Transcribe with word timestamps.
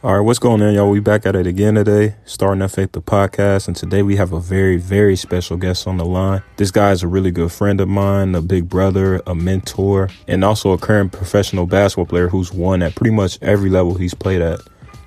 All 0.00 0.14
right, 0.14 0.20
what's 0.20 0.38
going 0.38 0.62
on, 0.62 0.74
y'all? 0.74 0.90
We 0.90 1.00
back 1.00 1.26
at 1.26 1.34
it 1.34 1.48
again 1.48 1.74
today, 1.74 2.14
starting 2.24 2.60
to 2.60 2.68
Faith 2.68 2.92
the 2.92 3.02
podcast, 3.02 3.66
and 3.66 3.74
today 3.74 4.04
we 4.04 4.14
have 4.14 4.32
a 4.32 4.38
very, 4.38 4.76
very 4.76 5.16
special 5.16 5.56
guest 5.56 5.88
on 5.88 5.96
the 5.96 6.04
line. 6.04 6.40
This 6.54 6.70
guy 6.70 6.92
is 6.92 7.02
a 7.02 7.08
really 7.08 7.32
good 7.32 7.50
friend 7.50 7.80
of 7.80 7.88
mine, 7.88 8.36
a 8.36 8.40
big 8.40 8.68
brother, 8.68 9.20
a 9.26 9.34
mentor, 9.34 10.08
and 10.28 10.44
also 10.44 10.70
a 10.70 10.78
current 10.78 11.10
professional 11.10 11.66
basketball 11.66 12.06
player 12.06 12.28
who's 12.28 12.52
won 12.52 12.80
at 12.80 12.94
pretty 12.94 13.10
much 13.10 13.40
every 13.42 13.70
level 13.70 13.94
he's 13.94 14.14
played 14.14 14.40
at. 14.40 14.60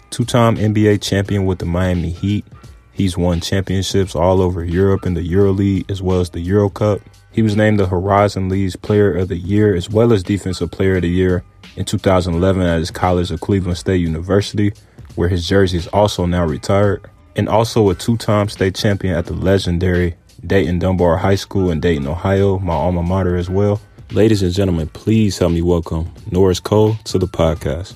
Two-time 0.10 0.58
NBA 0.58 1.02
champion 1.02 1.46
with 1.46 1.60
the 1.60 1.66
Miami 1.66 2.10
Heat. 2.10 2.46
He's 2.92 3.18
won 3.18 3.40
championships 3.40 4.14
all 4.14 4.42
over 4.42 4.62
Europe 4.62 5.06
in 5.06 5.14
the 5.14 5.26
EuroLeague 5.26 5.90
as 5.90 6.02
well 6.02 6.20
as 6.20 6.32
the 6.32 6.42
Euro 6.42 6.70
Cup. 6.70 7.00
He 7.32 7.42
was 7.42 7.56
named 7.56 7.80
the 7.80 7.88
Horizon 7.88 8.50
League's 8.50 8.76
Player 8.76 9.14
of 9.14 9.30
the 9.30 9.38
Year 9.38 9.74
as 9.74 9.90
well 9.90 10.12
as 10.12 10.22
Defensive 10.22 10.70
Player 10.70 10.98
of 10.98 11.04
the 11.04 11.10
Year 11.10 11.46
in 11.76 11.86
2011 11.86 12.62
at 12.62 12.80
his 12.80 12.92
college 12.92 13.32
of 13.32 13.42
Cleveland 13.42 13.78
State 13.78 14.02
University, 14.02 14.74
where 15.16 15.30
his 15.30 15.48
jersey 15.48 15.78
is 15.78 15.88
also 15.88 16.26
now 16.26 16.46
retired, 16.46 17.06
and 17.36 17.48
also 17.48 17.90
a 17.90 17.96
two 17.96 18.18
time 18.18 18.50
state 18.50 18.76
champion 18.76 19.16
at 19.16 19.26
the 19.26 19.34
legendary 19.34 20.16
Dayton 20.46 20.80
Dunbar 20.80 21.18
High 21.18 21.36
School 21.36 21.72
in 21.72 21.80
Dayton, 21.80 22.08
Ohio, 22.08 22.60
my 22.60 22.74
alma 22.74 23.04
mater 23.04 23.36
as 23.36 23.50
well. 23.50 23.80
Ladies 24.12 24.42
and 24.42 24.54
gentlemen, 24.54 24.88
please 24.90 25.38
help 25.38 25.54
me 25.54 25.62
welcome 25.62 26.12
Norris 26.32 26.60
Cole 26.60 26.96
to 27.06 27.18
the 27.18 27.28
podcast. 27.28 27.94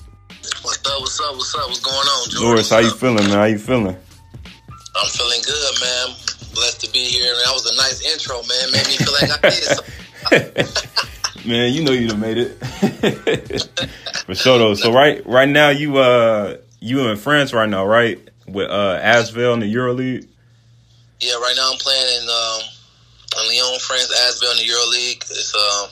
What's 0.62 0.78
up? 0.86 1.00
What's 1.00 1.20
up? 1.20 1.34
What's 1.34 1.54
up? 1.54 1.66
What's 1.66 1.80
going 1.80 1.96
on, 1.96 2.30
George? 2.30 2.42
Norris, 2.42 2.70
how 2.70 2.78
you 2.78 2.90
feeling, 2.90 3.24
man? 3.24 3.30
How 3.30 3.44
you 3.44 3.58
feeling? 3.58 3.96
I'm 4.96 5.08
feeling 5.08 5.40
good, 5.44 5.74
man. 5.80 6.16
Blessed 6.54 6.80
to 6.86 6.92
be 6.92 7.00
here. 7.00 7.34
That 7.34 7.52
was 7.52 7.66
a 7.66 7.76
nice 7.76 8.00
intro, 8.12 8.36
man. 8.48 8.72
Made 8.72 8.86
me 8.86 8.96
feel 8.96 9.12
like 9.12 9.44
I 9.44 9.50
did 9.50 10.64
something. 10.64 11.02
Man, 11.46 11.72
you 11.72 11.84
know 11.84 11.92
you'd 11.92 12.10
have 12.10 12.20
made 12.20 12.38
it. 12.38 12.58
For 14.26 14.34
sure 14.34 14.58
though. 14.58 14.74
So 14.74 14.92
right 14.92 15.24
right 15.26 15.48
now 15.48 15.70
you 15.70 15.96
uh 15.98 16.56
you 16.80 17.08
in 17.08 17.16
France 17.16 17.52
right 17.52 17.68
now, 17.68 17.86
right? 17.86 18.18
With 18.48 18.70
uh 18.70 19.00
Asvel 19.00 19.54
in 19.54 19.60
the 19.60 19.72
EuroLeague. 19.72 20.26
Yeah, 21.20 21.34
right 21.34 21.54
now 21.56 21.70
I'm 21.72 21.78
playing 21.78 22.22
in 22.22 22.28
um, 22.28 22.60
in 23.40 23.48
Lyon, 23.48 23.78
France, 23.80 24.12
Asvel 24.12 24.50
in 24.52 24.58
the 24.58 24.72
EuroLeague. 24.72 25.22
It's 25.30 25.54
um, 25.54 25.90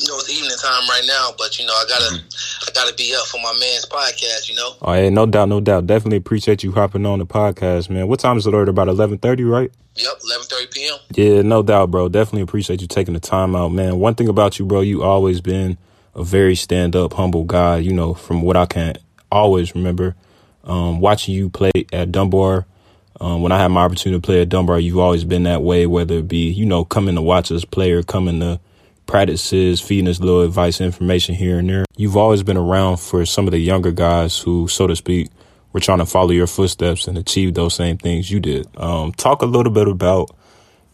you 0.00 0.08
know, 0.08 0.16
it's 0.18 0.30
evening 0.30 0.50
time 0.60 0.88
right 0.88 1.04
now, 1.06 1.30
but 1.38 1.58
you 1.58 1.64
know, 1.66 1.72
I 1.72 1.84
gotta, 1.88 2.16
I 2.16 2.70
gotta 2.74 2.94
be 2.94 3.14
up 3.14 3.26
for 3.26 3.38
my 3.40 3.52
man's 3.58 3.86
podcast. 3.86 4.48
You 4.48 4.56
know, 4.56 4.74
Oh 4.82 4.92
yeah, 4.92 5.08
no 5.08 5.26
doubt, 5.26 5.48
no 5.48 5.60
doubt. 5.60 5.86
Definitely 5.86 6.18
appreciate 6.18 6.62
you 6.62 6.72
hopping 6.72 7.06
on 7.06 7.20
the 7.20 7.26
podcast, 7.26 7.88
man. 7.88 8.08
What 8.08 8.20
time 8.20 8.36
is 8.36 8.46
it? 8.46 8.52
At 8.54 8.68
about 8.68 8.88
eleven 8.88 9.18
thirty, 9.18 9.44
right? 9.44 9.72
Yep, 9.96 10.12
11:30 10.20 10.70
p.m. 10.70 10.98
Yeah, 11.14 11.42
no 11.42 11.62
doubt, 11.62 11.90
bro. 11.90 12.08
Definitely 12.08 12.42
appreciate 12.42 12.80
you 12.80 12.88
taking 12.88 13.14
the 13.14 13.20
time 13.20 13.54
out, 13.56 13.70
man. 13.70 13.98
One 13.98 14.14
thing 14.14 14.28
about 14.28 14.58
you, 14.58 14.64
bro, 14.64 14.80
you 14.80 15.02
always 15.02 15.40
been 15.40 15.78
a 16.14 16.22
very 16.24 16.54
stand 16.54 16.94
up, 16.94 17.14
humble 17.14 17.44
guy, 17.44 17.78
you 17.78 17.92
know, 17.92 18.14
from 18.14 18.42
what 18.42 18.56
I 18.56 18.66
can 18.66 18.94
always 19.30 19.74
remember. 19.74 20.14
Um, 20.64 21.00
watching 21.00 21.34
you 21.34 21.48
play 21.50 21.72
at 21.92 22.12
Dunbar, 22.12 22.66
um, 23.20 23.42
when 23.42 23.50
I 23.52 23.58
had 23.58 23.68
my 23.68 23.82
opportunity 23.82 24.20
to 24.20 24.24
play 24.24 24.42
at 24.42 24.48
Dunbar, 24.48 24.78
you've 24.78 24.98
always 24.98 25.24
been 25.24 25.42
that 25.44 25.62
way, 25.62 25.86
whether 25.86 26.16
it 26.16 26.28
be, 26.28 26.50
you 26.50 26.66
know, 26.66 26.84
coming 26.84 27.14
to 27.16 27.22
watch 27.22 27.50
us 27.50 27.64
play 27.64 27.92
or 27.92 28.02
coming 28.02 28.40
to 28.40 28.60
practices, 29.06 29.80
feeding 29.80 30.08
us 30.08 30.20
little 30.20 30.42
advice, 30.42 30.80
information 30.80 31.34
here 31.34 31.58
and 31.58 31.68
there. 31.68 31.84
You've 31.96 32.16
always 32.16 32.42
been 32.42 32.56
around 32.56 32.98
for 32.98 33.26
some 33.26 33.46
of 33.46 33.52
the 33.52 33.58
younger 33.58 33.90
guys 33.90 34.38
who, 34.38 34.68
so 34.68 34.86
to 34.86 34.96
speak, 34.96 35.28
were 35.72 35.80
trying 35.80 35.98
to 35.98 36.06
follow 36.06 36.30
your 36.30 36.46
footsteps 36.46 37.08
and 37.08 37.16
achieve 37.16 37.54
those 37.54 37.74
same 37.74 37.98
things 37.98 38.30
you 38.30 38.40
did. 38.40 38.66
Um, 38.76 39.12
talk 39.12 39.42
a 39.42 39.46
little 39.46 39.72
bit 39.72 39.88
about 39.88 40.30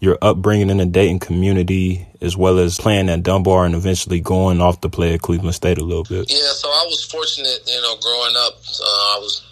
your 0.01 0.17
upbringing 0.23 0.71
in 0.71 0.77
the 0.79 0.87
Dayton 0.87 1.19
community, 1.19 2.07
as 2.21 2.37
well 2.37 2.59
as 2.59 2.79
playing 2.79 3.09
at 3.09 3.23
Dunbar 3.23 3.67
and 3.67 3.75
eventually 3.75 4.21
going 4.21 4.61
off 4.61 4.81
to 4.83 4.89
play 4.89 5.15
at 5.15 5.23
Cleveland 5.23 5.55
State 5.55 5.79
a 5.79 5.84
little 5.84 6.05
bit. 6.05 6.31
Yeah, 6.31 6.53
so 6.55 6.69
I 6.69 6.84
was 6.87 7.05
fortunate, 7.05 7.61
you 7.67 7.81
know, 7.83 7.97
growing 8.01 8.34
up. 8.39 8.55
Uh, 8.55 9.06
I 9.15 9.19
was, 9.19 9.43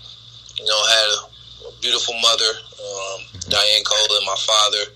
you 0.59 0.65
know, 0.65 0.81
had 0.87 1.09
a, 1.11 1.69
a 1.69 1.81
beautiful 1.83 2.15
mother, 2.23 2.53
um, 2.79 3.21
Diane 3.49 3.83
Cole, 3.83 4.17
and 4.17 4.27
my 4.27 4.39
father, 4.39 4.93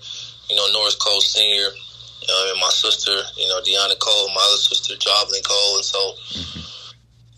you 0.49 0.55
know, 0.55 0.65
Norris 0.71 0.95
Cole 0.95 1.19
Senior, 1.19 1.67
uh, 1.67 2.51
and 2.51 2.59
my 2.61 2.69
sister, 2.71 3.11
you 3.35 3.47
know, 3.49 3.59
Deanna 3.59 3.99
Cole, 3.99 4.29
my 4.29 4.47
other 4.47 4.61
sister, 4.61 4.95
Jovelyn 4.95 5.43
Cole, 5.43 5.75
and 5.75 5.85
so. 5.85 6.15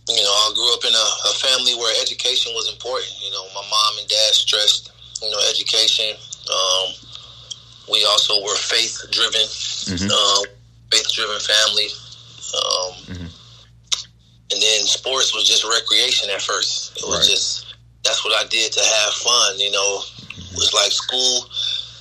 You 0.09 0.21
know, 0.21 0.29
I 0.35 0.51
grew 0.53 0.67
up 0.73 0.83
in 0.83 0.93
a, 0.93 1.07
a 1.31 1.33
family 1.39 1.75
where 1.75 1.93
education 2.01 2.51
was 2.55 2.67
important. 2.71 3.11
You 3.23 3.31
know, 3.31 3.43
my 3.55 3.63
mom 3.63 3.99
and 3.99 4.07
dad 4.07 4.31
stressed, 4.35 4.91
you 5.21 5.29
know, 5.31 5.39
education. 5.49 6.11
Um, 6.51 6.87
we 7.89 8.03
also 8.05 8.41
were 8.43 8.55
faith 8.55 8.99
driven, 9.11 9.47
um, 10.11 10.43
faith 10.91 11.07
driven 11.13 11.39
family. 11.39 11.87
Um, 12.53 13.29
And 14.51 14.61
then 14.61 14.85
sports 14.85 15.33
was 15.33 15.47
just 15.47 15.63
recreation 15.63 16.29
at 16.29 16.41
first. 16.41 16.93
It 16.97 17.07
was 17.07 17.19
Right. 17.25 17.29
just 17.29 17.65
that's 18.03 18.23
what 18.25 18.33
I 18.35 18.47
did 18.49 18.71
to 18.73 18.83
have 18.83 19.13
fun. 19.15 19.57
You 19.59 19.71
know, 19.71 20.03
it 20.37 20.55
was 20.57 20.73
like 20.73 20.91
school. 20.91 21.47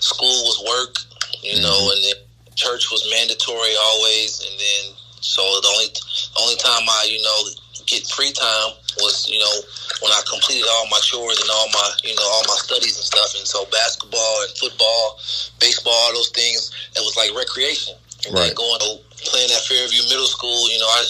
School 0.01 0.43
was 0.45 0.59
work. 0.67 0.99
You 1.43 1.61
know, 1.61 1.91
and 1.93 2.05
then 2.05 2.15
church 2.55 2.91
was 2.91 3.03
mandatory 3.11 3.75
always. 3.77 4.41
And 4.43 4.59
then 4.61 4.95
so 5.23 5.41
the 5.63 5.69
only 5.69 5.87
the 5.87 6.41
only 6.43 6.57
time 6.57 6.83
I 6.91 7.07
you 7.09 7.23
know 7.23 7.39
get 7.87 8.07
free 8.07 8.33
time 8.33 8.73
was 9.01 9.29
you 9.29 9.39
know 9.39 9.55
when 10.03 10.13
I 10.13 10.21
completed 10.29 10.67
all 10.69 10.87
my 10.91 11.01
chores 11.03 11.41
and 11.41 11.51
all 11.51 11.69
my 11.73 11.87
you 12.05 12.15
know 12.15 12.27
all 12.27 12.45
my 12.49 12.59
studies 12.61 12.97
and 12.97 13.07
stuff. 13.07 13.35
And 13.39 13.47
so 13.47 13.65
basketball 13.71 14.37
and 14.43 14.53
football, 14.59 15.19
baseball, 15.61 15.95
all 15.95 16.15
those 16.15 16.31
things 16.31 16.71
it 16.97 17.01
was 17.01 17.17
like 17.17 17.33
recreation. 17.37 17.95
And 18.27 18.35
Right. 18.35 18.55
then 18.55 18.55
going 18.55 18.79
to 18.81 18.91
playing 19.31 19.51
at 19.51 19.63
Fairview 19.67 20.03
Middle 20.07 20.31
School, 20.31 20.71
you 20.71 20.79
know, 20.79 20.87
I 20.87 21.03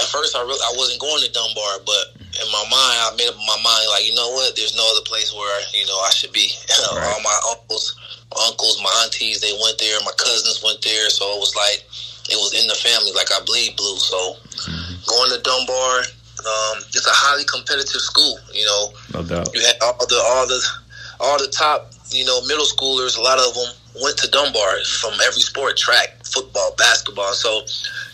at 0.00 0.06
first 0.12 0.36
I 0.36 0.40
really 0.42 0.60
I 0.60 0.72
wasn't 0.76 1.00
going 1.00 1.22
to 1.24 1.30
Dunbar, 1.32 1.80
but 1.84 2.14
in 2.20 2.46
my 2.52 2.64
mind 2.70 2.96
I 3.04 3.08
made 3.16 3.28
up 3.28 3.36
my 3.48 3.58
mind 3.64 3.84
like 3.90 4.04
you 4.04 4.14
know 4.14 4.28
what, 4.32 4.54
there's 4.56 4.76
no 4.76 4.84
other 4.92 5.04
place 5.04 5.32
where 5.34 5.60
you 5.74 5.86
know 5.86 5.98
I 6.04 6.10
should 6.10 6.32
be. 6.32 6.52
Right. 6.90 7.06
All 7.06 7.22
my 7.22 7.38
uncles, 7.54 7.94
my 8.34 8.42
uncles, 8.48 8.80
my 8.82 8.90
aunties, 9.04 9.40
they 9.40 9.52
went 9.62 9.78
there. 9.78 9.98
My 10.04 10.12
cousins 10.16 10.62
went 10.64 10.82
there, 10.82 11.08
so 11.10 11.24
it 11.36 11.40
was 11.40 11.54
like 11.54 11.84
it 12.30 12.36
was 12.38 12.54
in 12.54 12.66
the 12.66 12.74
family. 12.74 13.12
Like 13.12 13.30
I 13.32 13.44
bleed 13.44 13.76
blue, 13.76 13.96
so 13.98 14.18
mm-hmm. 14.70 14.89
Going 15.06 15.30
to 15.30 15.40
Dunbar, 15.42 15.98
um, 15.98 16.76
it's 16.94 17.06
a 17.06 17.12
highly 17.12 17.44
competitive 17.44 18.00
school. 18.00 18.38
You 18.52 18.64
know, 18.66 18.92
No 19.14 19.22
doubt. 19.22 19.50
you 19.54 19.60
had 19.64 19.76
all 19.82 20.06
the 20.06 20.20
all 20.24 20.46
the 20.46 20.60
all 21.20 21.38
the 21.38 21.48
top 21.48 21.92
you 22.10 22.24
know 22.24 22.40
middle 22.46 22.64
schoolers 22.64 23.16
a 23.18 23.20
lot 23.20 23.38
of 23.38 23.54
them 23.54 23.70
went 24.02 24.16
to 24.18 24.28
dunbar 24.30 24.82
from 24.98 25.12
every 25.26 25.42
sport 25.42 25.76
track 25.76 26.16
football 26.24 26.74
basketball 26.76 27.32
so 27.34 27.60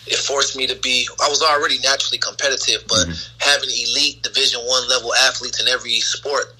it 0.05 0.17
forced 0.17 0.55
me 0.55 0.67
to 0.67 0.75
be 0.83 1.07
i 1.23 1.29
was 1.29 1.41
already 1.41 1.79
naturally 1.79 2.17
competitive 2.19 2.83
but 2.87 3.07
having 3.39 3.69
elite 3.69 4.21
division 4.21 4.59
one 4.65 4.87
level 4.89 5.13
athletes 5.25 5.59
in 5.61 5.67
every 5.67 5.99
sport 6.01 6.53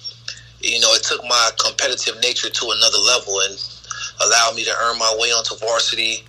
you 0.60 0.80
know 0.80 0.92
it 0.94 1.02
took 1.04 1.22
my 1.24 1.50
competitive 1.62 2.18
nature 2.22 2.50
to 2.50 2.66
another 2.74 2.98
level 3.06 3.38
and 3.46 3.54
allowed 4.24 4.56
me 4.56 4.64
to 4.64 4.72
earn 4.82 4.98
my 4.98 5.14
way 5.20 5.28
onto 5.28 5.54
varsity 5.64 6.24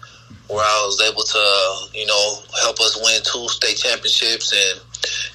where 0.49 0.65
I 0.65 0.83
was 0.85 0.99
able 1.01 1.21
to, 1.21 1.97
you 1.97 2.05
know, 2.05 2.39
help 2.61 2.79
us 2.81 2.97
win 2.97 3.21
two 3.23 3.47
state 3.49 3.77
championships 3.77 4.51
and 4.51 4.81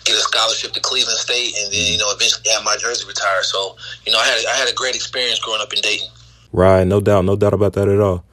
get 0.05 0.17
a 0.17 0.21
scholarship 0.21 0.73
to 0.73 0.81
Cleveland 0.81 1.19
State, 1.19 1.55
and 1.59 1.73
then 1.73 1.93
you 1.93 1.99
know 1.99 2.11
eventually 2.11 2.51
have 2.53 2.65
my 2.65 2.77
jersey 2.77 3.07
retired. 3.07 3.45
So 3.45 3.77
you 4.07 4.13
know 4.13 4.19
I 4.19 4.25
had 4.25 4.45
I 4.47 4.57
had 4.57 4.69
a 4.69 4.75
great 4.75 4.95
experience 4.95 5.39
growing 5.39 5.61
up 5.61 5.73
in 5.73 5.81
Dayton. 5.81 6.09
Right, 6.53 6.87
no 6.87 7.01
doubt, 7.01 7.25
no 7.25 7.37
doubt 7.37 7.55
about 7.55 7.73
that 7.75 7.89
at 7.89 8.01
all. 8.01 8.25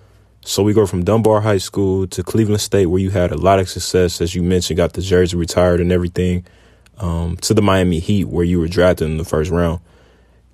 So 0.43 0.63
we 0.63 0.73
go 0.73 0.85
from 0.85 1.03
Dunbar 1.03 1.41
High 1.41 1.59
School 1.59 2.07
to 2.07 2.23
Cleveland 2.23 2.61
State, 2.61 2.87
where 2.87 2.99
you 2.99 3.11
had 3.11 3.31
a 3.31 3.37
lot 3.37 3.59
of 3.59 3.69
success, 3.69 4.21
as 4.21 4.33
you 4.33 4.41
mentioned, 4.41 4.77
got 4.77 4.93
the 4.93 5.01
jersey 5.01 5.37
retired 5.37 5.79
and 5.79 5.91
everything, 5.91 6.45
um, 6.97 7.37
to 7.37 7.53
the 7.53 7.61
Miami 7.61 7.99
Heat, 7.99 8.25
where 8.25 8.43
you 8.43 8.59
were 8.59 8.67
drafted 8.67 9.07
in 9.07 9.17
the 9.17 9.23
first 9.23 9.51
round. 9.51 9.79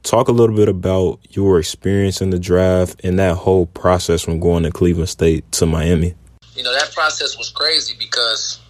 Talk 0.07 0.29
a 0.29 0.31
little 0.31 0.55
bit 0.55 0.69
about 0.69 1.19
your 1.31 1.59
experience 1.59 2.21
in 2.21 2.29
the 2.29 2.39
draft 2.39 3.01
and 3.03 3.19
that 3.19 3.35
whole 3.35 3.65
process 3.65 4.21
from 4.21 4.39
going 4.39 4.63
to 4.63 4.71
Cleveland 4.71 5.09
State 5.09 5.51
to 5.51 5.65
Miami. 5.65 6.15
You 6.55 6.63
know 6.63 6.71
that 6.71 6.93
process 6.93 7.37
was 7.37 7.49
crazy 7.49 7.93
because 7.99 8.61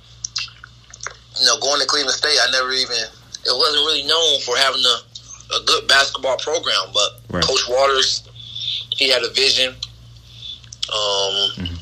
you 1.39 1.45
know 1.45 1.59
going 1.59 1.79
to 1.79 1.85
Cleveland 1.85 2.15
State, 2.15 2.39
I 2.41 2.49
never 2.51 2.71
even 2.71 2.95
it 2.95 3.53
wasn't 3.53 3.85
really 3.85 4.03
known 4.07 4.41
for 4.41 4.57
having 4.57 4.81
a 4.81 5.57
a 5.61 5.63
good 5.63 5.87
basketball 5.87 6.37
program, 6.37 6.89
but 6.91 7.21
Right. 7.29 7.43
Coach 7.43 7.61
Waters 7.69 8.27
he 8.89 9.07
had 9.07 9.21
a 9.21 9.29
vision. 9.29 9.75
Um, 10.89 11.77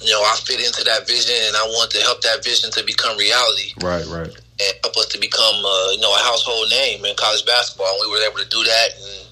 You 0.00 0.10
know, 0.10 0.20
I 0.20 0.36
fit 0.44 0.58
into 0.64 0.82
that 0.84 1.06
vision, 1.06 1.34
and 1.46 1.56
I 1.56 1.62
wanted 1.62 1.98
to 1.98 2.04
help 2.04 2.22
that 2.22 2.42
vision 2.44 2.70
to 2.72 2.84
become 2.84 3.16
reality. 3.16 3.72
Right, 3.82 4.04
right. 4.06 4.30
And 4.62 4.78
help 4.82 4.96
us 4.96 5.06
to 5.10 5.18
become 5.18 5.58
uh, 5.64 5.90
you 5.92 6.00
know 6.00 6.14
a 6.14 6.22
household 6.22 6.70
name 6.70 7.04
in 7.04 7.14
college 7.16 7.44
basketball. 7.44 7.90
And 7.90 8.06
we 8.06 8.10
were 8.14 8.22
able 8.22 8.38
to 8.38 8.48
do 8.48 8.62
that, 8.62 8.88
and 8.94 9.22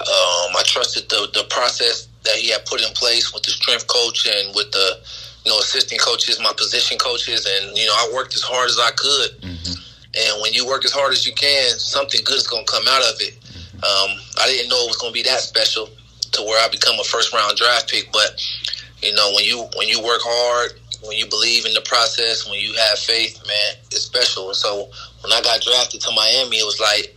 um, 0.00 0.56
I 0.56 0.62
trusted 0.64 1.08
the 1.08 1.28
the 1.34 1.44
process 1.50 2.08
that 2.24 2.36
he 2.36 2.50
had 2.50 2.64
put 2.66 2.80
in 2.80 2.92
place 2.94 3.32
with 3.32 3.42
the 3.42 3.50
strength 3.50 3.86
coach 3.86 4.26
and 4.26 4.54
with 4.54 4.70
the 4.72 5.00
you 5.44 5.52
know 5.52 5.58
assistant 5.58 6.00
coaches, 6.00 6.40
my 6.40 6.52
position 6.56 6.98
coaches, 6.98 7.46
and 7.46 7.76
you 7.76 7.86
know 7.86 7.94
I 7.94 8.10
worked 8.14 8.34
as 8.34 8.42
hard 8.42 8.68
as 8.68 8.78
I 8.78 8.90
could. 8.96 9.30
And 10.18 10.42
when 10.42 10.52
you 10.52 10.66
work 10.66 10.84
as 10.84 10.92
hard 10.92 11.12
as 11.12 11.26
you 11.26 11.34
can, 11.34 11.78
something 11.78 12.20
good 12.24 12.36
is 12.36 12.46
going 12.48 12.64
to 12.64 12.72
come 12.72 12.84
out 12.88 13.02
of 13.02 13.20
it. 13.20 13.38
Um, 13.76 14.18
I 14.40 14.46
didn't 14.48 14.68
know 14.68 14.82
it 14.82 14.88
was 14.88 14.96
going 14.96 15.12
to 15.12 15.14
be 15.14 15.22
that 15.22 15.40
special 15.40 15.88
to 16.32 16.42
where 16.42 16.58
I 16.64 16.68
become 16.68 16.98
a 16.98 17.04
first 17.04 17.32
round 17.32 17.56
draft 17.56 17.90
pick, 17.90 18.10
but 18.12 18.40
you 19.02 19.14
know 19.14 19.32
when 19.34 19.44
you 19.44 19.68
when 19.76 19.88
you 19.88 20.02
work 20.02 20.20
hard, 20.24 20.72
when 21.02 21.16
you 21.16 21.26
believe 21.26 21.66
in 21.66 21.74
the 21.74 21.82
process, 21.82 22.48
when 22.48 22.58
you 22.58 22.74
have 22.74 22.98
faith, 22.98 23.40
man, 23.46 23.74
it's 23.90 24.02
special. 24.02 24.48
And 24.48 24.56
so 24.56 24.88
when 25.22 25.32
I 25.32 25.40
got 25.42 25.60
drafted 25.60 26.00
to 26.02 26.10
Miami, 26.14 26.58
it 26.58 26.66
was 26.66 26.80
like 26.80 27.16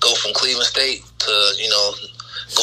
go 0.00 0.14
from 0.14 0.32
Cleveland 0.34 0.66
State 0.66 1.02
to 1.18 1.32
you 1.58 1.68
know 1.68 1.92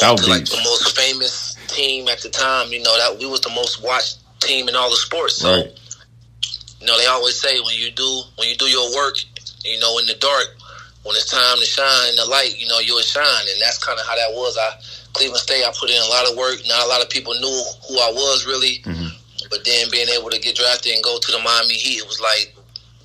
going 0.00 0.16
to 0.16 0.30
like 0.30 0.44
the 0.46 0.60
most 0.64 0.96
famous 0.96 1.54
team 1.68 2.08
at 2.08 2.20
the 2.20 2.30
time. 2.30 2.72
You 2.72 2.82
know 2.82 2.96
that 2.96 3.18
we 3.18 3.26
was 3.26 3.40
the 3.40 3.50
most 3.50 3.82
watched 3.82 4.18
team 4.40 4.68
in 4.68 4.76
all 4.76 4.90
the 4.90 4.96
sports. 4.96 5.36
So 5.36 5.52
right. 5.52 5.80
you 6.80 6.86
know 6.86 6.98
they 6.98 7.06
always 7.06 7.40
say 7.40 7.60
when 7.60 7.74
you 7.74 7.90
do 7.90 8.22
when 8.36 8.48
you 8.48 8.56
do 8.56 8.66
your 8.66 8.94
work, 8.96 9.16
you 9.64 9.78
know 9.80 9.98
in 9.98 10.06
the 10.06 10.14
dark, 10.14 10.56
when 11.02 11.16
it's 11.16 11.30
time 11.30 11.58
to 11.58 11.66
shine 11.66 12.10
in 12.10 12.16
the 12.16 12.26
light, 12.26 12.56
you 12.58 12.66
know 12.68 12.78
you'll 12.78 13.00
shine, 13.02 13.44
and 13.52 13.60
that's 13.60 13.82
kind 13.84 13.98
of 13.98 14.06
how 14.06 14.16
that 14.16 14.32
was. 14.32 14.56
I 14.58 14.80
Cleveland 15.14 15.40
State, 15.40 15.64
I 15.64 15.72
put 15.78 15.90
in 15.90 16.02
a 16.02 16.10
lot 16.10 16.28
of 16.28 16.36
work. 16.36 16.58
Not 16.66 16.84
a 16.84 16.88
lot 16.88 17.00
of 17.00 17.08
people 17.08 17.34
knew 17.34 17.62
who 17.88 17.94
I 17.98 18.10
was 18.10 18.46
really, 18.46 18.82
mm-hmm. 18.82 19.14
But 19.54 19.64
then 19.64 19.88
being 19.92 20.08
able 20.08 20.30
to 20.30 20.40
get 20.40 20.56
drafted 20.56 20.92
and 20.92 21.02
go 21.04 21.16
to 21.16 21.30
the 21.30 21.38
Miami 21.38 21.74
Heat, 21.74 21.98
it 21.98 22.06
was 22.06 22.20
like 22.20 22.52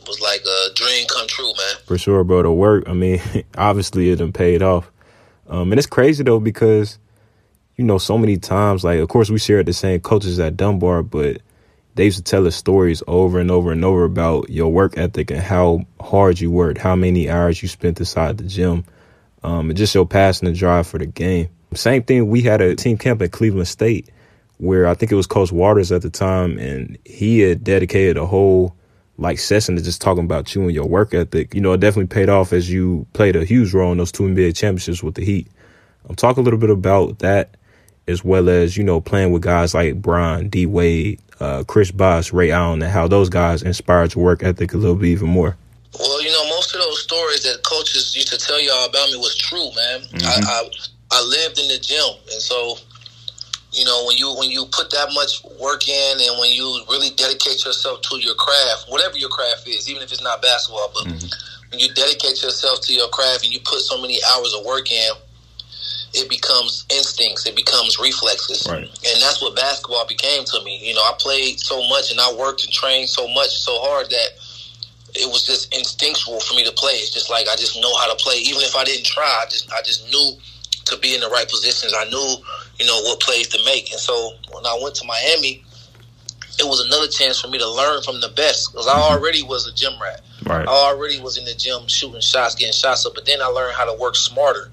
was 0.07 0.19
like 0.19 0.41
a 0.41 0.73
dream 0.73 1.05
come 1.07 1.27
true, 1.27 1.53
man. 1.53 1.75
For 1.85 1.95
sure, 1.95 2.23
bro. 2.23 2.41
The 2.41 2.51
work, 2.51 2.89
I 2.89 2.93
mean, 2.93 3.21
obviously 3.57 4.09
it 4.09 4.15
done 4.15 4.33
paid 4.33 4.63
off. 4.63 4.91
Um, 5.47 5.71
and 5.71 5.77
it's 5.77 5.85
crazy 5.85 6.23
though 6.23 6.39
because, 6.39 6.97
you 7.77 7.85
know, 7.85 7.99
so 7.99 8.17
many 8.17 8.37
times, 8.37 8.83
like, 8.83 8.99
of 8.99 9.07
course, 9.09 9.29
we 9.29 9.37
shared 9.37 9.67
the 9.67 9.73
same 9.73 9.99
coaches 9.99 10.39
at 10.39 10.57
Dunbar, 10.57 11.03
but 11.03 11.43
they 11.93 12.05
used 12.05 12.17
to 12.17 12.23
tell 12.23 12.47
us 12.47 12.55
stories 12.55 13.03
over 13.05 13.39
and 13.39 13.51
over 13.51 13.71
and 13.71 13.85
over 13.85 14.03
about 14.03 14.49
your 14.49 14.71
work 14.71 14.97
ethic 14.97 15.29
and 15.29 15.41
how 15.41 15.85
hard 16.01 16.39
you 16.39 16.49
worked, 16.49 16.79
how 16.79 16.95
many 16.95 17.29
hours 17.29 17.61
you 17.61 17.67
spent 17.67 17.99
inside 17.99 18.39
the 18.39 18.45
gym, 18.45 18.83
um, 19.43 19.69
and 19.69 19.77
just 19.77 19.93
your 19.93 20.07
passion 20.07 20.47
and 20.47 20.55
drive 20.55 20.87
for 20.87 20.97
the 20.97 21.05
game. 21.05 21.49
Same 21.75 22.01
thing, 22.01 22.27
we 22.27 22.41
had 22.41 22.61
a 22.61 22.75
team 22.75 22.97
camp 22.97 23.21
at 23.21 23.31
Cleveland 23.31 23.67
State 23.67 24.09
where 24.59 24.87
I 24.87 24.93
think 24.93 25.11
it 25.11 25.15
was 25.15 25.27
Coach 25.27 25.51
Waters 25.51 25.91
at 25.91 26.01
the 26.01 26.09
time, 26.09 26.57
and 26.59 26.97
he 27.05 27.39
had 27.39 27.63
dedicated 27.63 28.17
a 28.17 28.25
whole 28.25 28.75
like 29.17 29.39
session 29.39 29.75
to 29.75 29.81
just 29.81 30.01
talking 30.01 30.23
about 30.23 30.53
you 30.53 30.63
and 30.63 30.71
your 30.71 30.87
work 30.87 31.13
ethic. 31.13 31.53
You 31.53 31.61
know, 31.61 31.73
it 31.73 31.79
definitely 31.79 32.07
paid 32.07 32.29
off 32.29 32.53
as 32.53 32.71
you 32.71 33.05
played 33.13 33.35
a 33.35 33.43
huge 33.43 33.73
role 33.73 33.91
in 33.91 33.97
those 33.97 34.11
two 34.11 34.23
NBA 34.23 34.55
championships 34.55 35.03
with 35.03 35.15
the 35.15 35.25
Heat. 35.25 35.47
I'm 36.05 36.11
um, 36.11 36.15
talk 36.15 36.37
a 36.37 36.41
little 36.41 36.59
bit 36.59 36.69
about 36.69 37.19
that 37.19 37.55
as 38.07 38.23
well 38.23 38.49
as, 38.49 38.75
you 38.75 38.83
know, 38.83 38.99
playing 38.99 39.31
with 39.31 39.43
guys 39.43 39.73
like 39.73 40.01
Bron, 40.01 40.49
D 40.49 40.65
Wade, 40.65 41.19
uh, 41.39 41.63
Chris 41.67 41.91
Bosh, 41.91 42.33
Ray 42.33 42.51
Allen, 42.51 42.81
and 42.81 42.91
how 42.91 43.07
those 43.07 43.29
guys 43.29 43.61
inspired 43.61 44.15
your 44.15 44.23
work 44.23 44.43
ethic 44.43 44.73
a 44.73 44.77
little 44.77 44.95
bit 44.95 45.09
even 45.09 45.29
more. 45.29 45.55
Well, 45.97 46.21
you 46.23 46.31
know, 46.31 46.45
most 46.49 46.73
of 46.73 46.81
those 46.81 47.03
stories 47.03 47.43
that 47.43 47.63
coaches 47.63 48.15
used 48.15 48.29
to 48.29 48.37
tell 48.37 48.61
y'all 48.61 48.89
about 48.89 49.09
me 49.09 49.17
was 49.17 49.37
true, 49.37 49.69
man. 49.75 50.01
Mm-hmm. 50.01 50.25
I, 50.25 50.51
I 50.51 50.69
I 51.11 51.23
lived 51.23 51.59
in 51.59 51.67
the 51.67 51.79
gym, 51.79 52.05
and 52.31 52.41
so 52.41 52.77
you 53.71 53.85
know 53.85 54.03
when 54.07 54.17
you 54.17 54.33
when 54.37 54.49
you 54.49 54.65
put 54.71 54.89
that 54.89 55.09
much 55.13 55.43
work 55.61 55.87
in 55.87 56.17
and 56.17 56.39
when 56.39 56.49
you 56.49 56.65
really 56.89 57.09
dedicate 57.15 57.63
yourself 57.65 58.01
to 58.01 58.17
your 58.17 58.35
craft 58.35 58.85
whatever 58.89 59.17
your 59.17 59.29
craft 59.29 59.67
is 59.67 59.89
even 59.89 60.01
if 60.01 60.11
it's 60.11 60.23
not 60.23 60.41
basketball 60.41 60.89
but 60.93 61.05
mm-hmm. 61.05 61.27
when 61.69 61.79
you 61.79 61.87
dedicate 61.93 62.41
yourself 62.41 62.81
to 62.81 62.93
your 62.93 63.07
craft 63.09 63.43
and 63.43 63.53
you 63.53 63.59
put 63.65 63.79
so 63.79 64.01
many 64.01 64.17
hours 64.33 64.53
of 64.57 64.65
work 64.65 64.91
in 64.91 65.11
it 66.13 66.27
becomes 66.29 66.85
instincts 66.89 67.45
it 67.45 67.55
becomes 67.55 67.99
reflexes. 67.99 68.65
Right. 68.67 68.81
and 68.81 69.21
that's 69.21 69.41
what 69.41 69.55
basketball 69.55 70.07
became 70.07 70.43
to 70.45 70.63
me. 70.63 70.81
You 70.81 70.95
know 70.95 71.01
i 71.01 71.13
played 71.19 71.59
so 71.59 71.77
much 71.89 72.09
and 72.09 72.19
i 72.19 72.33
worked 72.33 72.65
and 72.65 72.73
trained 72.73 73.09
so 73.09 73.27
much 73.33 73.49
so 73.49 73.77
hard 73.85 74.09
that 74.09 74.29
it 75.15 75.25
was 75.25 75.45
just 75.45 75.73
instinctual 75.73 76.39
for 76.39 76.53
me 76.53 76.63
to 76.65 76.71
play. 76.71 76.93
It's 76.93 77.13
just 77.13 77.29
like 77.29 77.47
i 77.47 77.55
just 77.55 77.79
know 77.79 77.93
how 77.97 78.09
to 78.09 78.17
play. 78.17 78.41
Even 78.41 78.65
if 78.65 78.75
i 78.75 78.83
didn't 78.83 79.05
try 79.05 79.29
i 79.43 79.45
just 79.45 79.71
i 79.71 79.81
just 79.83 80.09
knew 80.09 80.33
to 80.89 80.97
be 80.97 81.13
in 81.13 81.21
the 81.21 81.29
right 81.29 81.47
positions. 81.47 81.93
I 81.95 82.05
knew 82.09 82.27
you 82.79 82.85
know, 82.85 82.99
what 83.01 83.19
plays 83.19 83.47
to 83.49 83.59
make. 83.65 83.91
And 83.91 83.99
so 83.99 84.31
when 84.51 84.65
I 84.65 84.79
went 84.81 84.95
to 84.95 85.05
Miami, 85.05 85.63
it 86.59 86.65
was 86.65 86.85
another 86.85 87.07
chance 87.07 87.39
for 87.39 87.47
me 87.47 87.57
to 87.57 87.69
learn 87.69 88.01
from 88.03 88.19
the 88.21 88.29
best 88.29 88.71
because 88.71 88.87
I 88.87 88.99
already 88.99 89.43
was 89.43 89.67
a 89.67 89.73
gym 89.73 89.93
rat. 90.01 90.21
Right. 90.45 90.67
I 90.67 90.71
already 90.71 91.19
was 91.19 91.37
in 91.37 91.45
the 91.45 91.53
gym 91.53 91.87
shooting 91.87 92.21
shots, 92.21 92.55
getting 92.55 92.73
shots 92.73 93.05
up, 93.05 93.15
but 93.15 93.25
then 93.25 93.41
I 93.41 93.45
learned 93.47 93.75
how 93.75 93.85
to 93.85 93.99
work 93.99 94.15
smarter. 94.15 94.71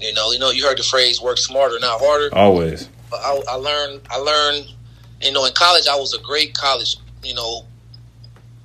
You 0.00 0.12
know, 0.14 0.32
you 0.32 0.38
know, 0.38 0.50
you 0.50 0.66
heard 0.66 0.78
the 0.78 0.82
phrase 0.82 1.20
"work 1.20 1.38
smarter, 1.38 1.78
not 1.78 2.00
harder." 2.00 2.34
Always. 2.34 2.88
But 3.10 3.20
I, 3.20 3.40
I 3.50 3.54
learned, 3.54 4.00
I 4.10 4.16
learned. 4.16 4.74
You 5.20 5.30
know, 5.30 5.44
in 5.44 5.52
college, 5.52 5.86
I 5.86 5.94
was 5.94 6.14
a 6.14 6.20
great 6.20 6.54
college, 6.54 6.96
you 7.22 7.34
know, 7.34 7.64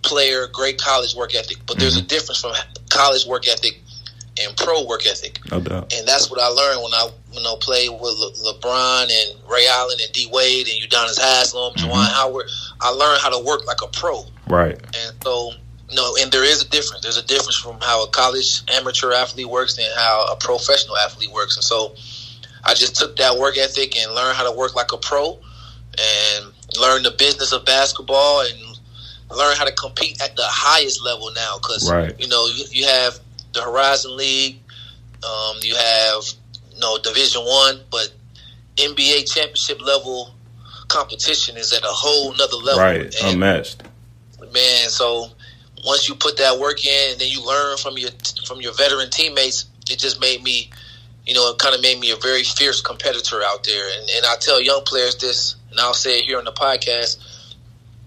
player, 0.01 0.47
great 0.47 0.79
college 0.79 1.13
work 1.15 1.35
ethic. 1.35 1.57
But 1.67 1.73
mm-hmm. 1.73 1.81
there's 1.81 1.97
a 1.97 1.99
mm-hmm. 1.99 2.07
difference 2.07 2.41
from 2.41 2.53
college 2.89 3.27
work 3.27 3.47
ethic 3.47 3.79
and 4.41 4.55
pro 4.57 4.85
work 4.85 5.05
ethic. 5.05 5.39
No 5.51 5.59
doubt. 5.59 5.93
And 5.93 6.07
that's 6.07 6.31
what 6.31 6.39
I 6.39 6.47
learned 6.47 6.81
when 6.81 6.93
I 6.93 7.09
you 7.37 7.43
know 7.43 7.55
played 7.57 7.89
with 7.91 8.01
Le- 8.01 8.53
LeBron 8.53 9.03
and 9.03 9.49
Ray 9.49 9.67
Allen 9.69 9.97
and 10.01 10.11
D 10.11 10.27
Wade 10.31 10.67
and 10.67 10.89
Udonis 10.89 11.19
Haslem, 11.19 11.73
mm-hmm. 11.73 11.89
Juwan 11.89 12.11
Howard. 12.11 12.49
I 12.81 12.89
learned 12.89 13.21
how 13.21 13.29
to 13.29 13.45
work 13.45 13.65
like 13.67 13.81
a 13.83 13.87
pro. 13.87 14.23
Right. 14.47 14.75
And 14.75 15.15
so 15.23 15.51
no, 15.93 16.15
and 16.19 16.31
there 16.31 16.43
is 16.43 16.61
a 16.61 16.69
difference. 16.69 17.03
There's 17.03 17.17
a 17.17 17.25
difference 17.25 17.55
from 17.55 17.79
how 17.81 18.03
a 18.03 18.07
college 18.09 18.61
amateur 18.69 19.13
athlete 19.13 19.49
works 19.49 19.77
and 19.77 19.87
how 19.95 20.27
a 20.31 20.35
professional 20.35 20.97
athlete 20.97 21.31
works. 21.31 21.55
And 21.55 21.63
so 21.63 21.95
I 22.65 22.73
just 22.73 22.95
took 22.95 23.15
that 23.17 23.37
work 23.37 23.57
ethic 23.57 23.95
and 23.97 24.13
learned 24.13 24.35
how 24.35 24.49
to 24.49 24.57
work 24.57 24.75
like 24.75 24.91
a 24.91 24.97
pro 24.97 25.39
and 25.97 26.45
learn 26.79 27.03
the 27.03 27.11
business 27.17 27.53
of 27.53 27.63
basketball 27.65 28.41
and 28.41 28.79
learn 29.31 29.55
how 29.55 29.65
to 29.65 29.71
compete 29.71 30.21
at 30.21 30.35
the 30.35 30.45
highest 30.45 31.03
level 31.03 31.31
now 31.35 31.57
because 31.57 31.89
right. 31.91 32.19
you 32.19 32.27
know 32.27 32.47
you, 32.47 32.65
you 32.71 32.85
have 32.85 33.19
the 33.53 33.61
Horizon 33.61 34.15
League. 34.15 34.59
Um, 35.23 35.57
you 35.63 35.75
have 35.75 36.23
you 36.77 36.81
know 36.81 36.97
Division 36.99 37.41
One, 37.41 37.79
but 37.89 38.11
NBA 38.75 39.31
championship 39.33 39.81
level 39.81 40.35
competition 40.87 41.57
is 41.57 41.73
at 41.73 41.83
a 41.83 41.87
whole 41.87 42.31
nother 42.35 42.57
level. 42.57 42.81
Right, 42.81 43.15
and, 43.23 43.33
unmatched. 43.33 43.83
Man, 44.53 44.89
so 44.89 45.27
once 45.83 46.07
you 46.07 46.15
put 46.15 46.37
that 46.37 46.59
work 46.59 46.85
in, 46.85 47.11
and 47.11 47.19
then 47.19 47.29
you 47.29 47.45
learn 47.45 47.77
from 47.77 47.97
your 47.97 48.11
from 48.45 48.61
your 48.61 48.73
veteran 48.73 49.09
teammates, 49.09 49.65
it 49.89 49.97
just 49.97 50.21
made 50.21 50.43
me, 50.43 50.69
you 51.25 51.33
know, 51.33 51.49
it 51.49 51.57
kind 51.57 51.73
of 51.73 51.81
made 51.81 51.99
me 51.99 52.11
a 52.11 52.15
very 52.17 52.43
fierce 52.43 52.79
competitor 52.81 53.41
out 53.43 53.63
there. 53.63 53.99
And, 53.99 54.09
and 54.09 54.25
I 54.25 54.35
tell 54.39 54.61
young 54.61 54.83
players 54.85 55.15
this, 55.17 55.55
and 55.71 55.79
I'll 55.79 55.95
say 55.95 56.19
it 56.19 56.25
here 56.25 56.37
on 56.37 56.45
the 56.45 56.51
podcast: 56.51 57.17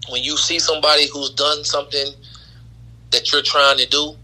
when 0.09 0.23
you 0.23 0.37
see 0.37 0.59
somebody 0.59 1.07
who's 1.09 1.31
done 1.31 1.65
something 1.65 2.13
that 3.11 3.31
you're 3.33 3.41
trying 3.41 3.77
to 3.77 3.87
do, 3.87 4.15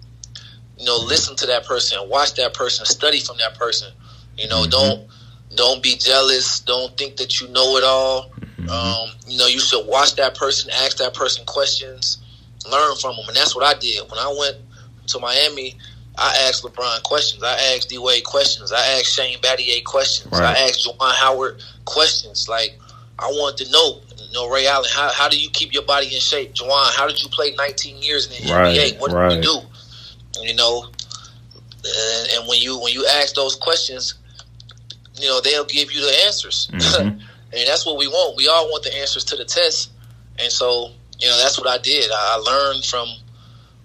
you 0.79 0.85
know, 0.85 0.97
listen 0.97 1.35
to 1.35 1.45
that 1.47 1.65
person, 1.65 1.97
watch 2.07 2.35
that 2.35 2.53
person, 2.53 2.85
study 2.85 3.19
from 3.19 3.37
that 3.39 3.57
person. 3.59 3.91
You 4.37 4.47
know, 4.47 4.61
mm-hmm. 4.61 4.69
don't 4.69 5.07
don't 5.55 5.81
be 5.81 5.95
jealous. 5.95 6.59
Don't 6.61 6.95
think 6.97 7.17
that 7.17 7.41
you 7.41 7.47
know 7.49 7.77
it 7.77 7.83
all. 7.83 8.31
Mm-hmm. 8.57 8.69
Um, 8.69 9.09
you 9.27 9.37
know, 9.37 9.47
you 9.47 9.59
should 9.59 9.85
watch 9.87 10.15
that 10.15 10.35
person, 10.35 10.71
ask 10.71 10.97
that 10.97 11.13
person 11.13 11.45
questions, 11.45 12.19
learn 12.69 12.95
from 12.97 13.15
them, 13.15 13.25
and 13.27 13.35
that's 13.35 13.55
what 13.55 13.65
I 13.65 13.77
did 13.79 14.09
when 14.09 14.19
I 14.19 14.35
went 14.37 14.57
to 15.07 15.19
Miami. 15.19 15.75
I 16.17 16.47
asked 16.47 16.63
LeBron 16.63 17.03
questions. 17.03 17.43
I 17.43 17.53
asked 17.75 17.89
D 17.89 17.97
Wade 17.97 18.23
questions. 18.23 18.71
I 18.71 18.79
asked 18.97 19.15
Shane 19.15 19.37
Battier 19.39 19.83
questions. 19.83 20.31
Right. 20.31 20.57
I 20.57 20.61
asked 20.61 20.87
Juwan 20.87 21.13
Howard 21.13 21.63
questions. 21.85 22.49
Like 22.49 22.77
I 23.19 23.27
wanted 23.27 23.65
to 23.65 23.71
know, 23.71 24.01
you 24.17 24.33
know, 24.33 24.49
Ray 24.49 24.67
Allen, 24.67 24.89
how, 24.91 25.11
how 25.13 25.29
do 25.29 25.39
you 25.39 25.49
keep 25.51 25.73
your 25.73 25.83
body 25.83 26.07
in 26.07 26.19
shape? 26.19 26.55
Juwan, 26.55 26.95
how 26.95 27.07
did 27.07 27.21
you 27.21 27.29
play 27.29 27.53
19 27.55 28.01
years 28.01 28.25
in 28.27 28.47
the 28.47 28.53
right. 28.53 28.75
NBA? 28.75 28.99
What 28.99 29.11
did 29.11 29.35
you 29.37 29.41
do? 29.43 30.41
You 30.41 30.55
know, 30.55 30.85
and, 30.85 32.29
and, 32.33 32.47
when 32.47 32.59
you 32.59 32.79
when 32.79 32.93
you 32.93 33.07
ask 33.19 33.33
those 33.33 33.55
questions, 33.55 34.15
you 35.19 35.27
know 35.27 35.41
they'll 35.41 35.65
give 35.65 35.91
you 35.91 36.01
the 36.01 36.23
answers, 36.25 36.69
mm-hmm. 36.73 37.07
and 37.09 37.67
that's 37.67 37.85
what 37.85 37.97
we 37.97 38.07
want. 38.07 38.37
We 38.37 38.47
all 38.47 38.69
want 38.69 38.83
the 38.83 38.95
answers 38.97 39.23
to 39.25 39.35
the 39.35 39.45
test, 39.45 39.91
and 40.39 40.51
so 40.51 40.91
you 41.19 41.27
know 41.27 41.37
that's 41.37 41.57
what 41.59 41.67
I 41.67 41.77
did. 41.77 42.09
I, 42.11 42.35
I 42.35 42.37
learned 42.37 42.85
from 42.85 43.07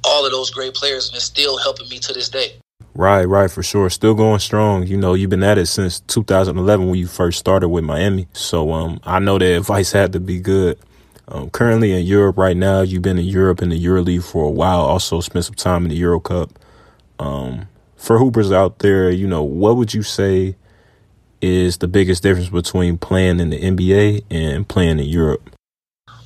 all 0.04 0.24
of 0.26 0.32
those 0.32 0.50
great 0.50 0.74
players, 0.74 1.08
and 1.08 1.16
it's 1.16 1.24
still 1.24 1.58
helping 1.58 1.88
me 1.88 1.98
to 1.98 2.12
this 2.12 2.28
day. 2.28 2.54
Right, 2.94 3.24
right, 3.24 3.50
for 3.50 3.62
sure. 3.62 3.88
Still 3.88 4.14
going 4.14 4.40
strong. 4.40 4.86
You 4.86 4.98
know, 4.98 5.14
you've 5.14 5.30
been 5.30 5.42
at 5.42 5.56
it 5.56 5.66
since 5.66 6.00
2011 6.00 6.88
when 6.88 6.98
you 6.98 7.06
first 7.06 7.38
started 7.38 7.70
with 7.70 7.84
Miami. 7.84 8.28
So, 8.34 8.72
um, 8.72 9.00
I 9.04 9.18
know 9.18 9.38
the 9.38 9.56
advice 9.56 9.92
had 9.92 10.12
to 10.12 10.20
be 10.20 10.40
good. 10.40 10.78
Um, 11.28 11.48
currently 11.50 11.92
in 11.92 12.04
Europe 12.04 12.36
right 12.36 12.56
now. 12.56 12.82
You've 12.82 13.02
been 13.02 13.18
in 13.18 13.24
Europe 13.24 13.62
in 13.62 13.70
the 13.70 13.82
EuroLeague 13.82 14.24
for 14.24 14.44
a 14.44 14.50
while. 14.50 14.80
Also 14.80 15.20
spent 15.20 15.44
some 15.44 15.54
time 15.54 15.84
in 15.84 15.90
the 15.90 15.96
Euro 15.96 16.20
Cup. 16.20 16.58
Um, 17.18 17.68
for 17.96 18.18
hoopers 18.18 18.50
out 18.50 18.80
there, 18.80 19.10
you 19.10 19.26
know, 19.26 19.42
what 19.42 19.76
would 19.76 19.94
you 19.94 20.02
say 20.02 20.56
is 21.42 21.78
the 21.78 21.88
biggest 21.88 22.22
difference 22.22 22.49
between 22.49 22.96
playing 22.96 23.40
in 23.40 23.50
the 23.50 23.61
NBA 23.61 24.25
and 24.30 24.66
playing 24.66 25.00
in 25.00 25.06
Europe? 25.06 25.50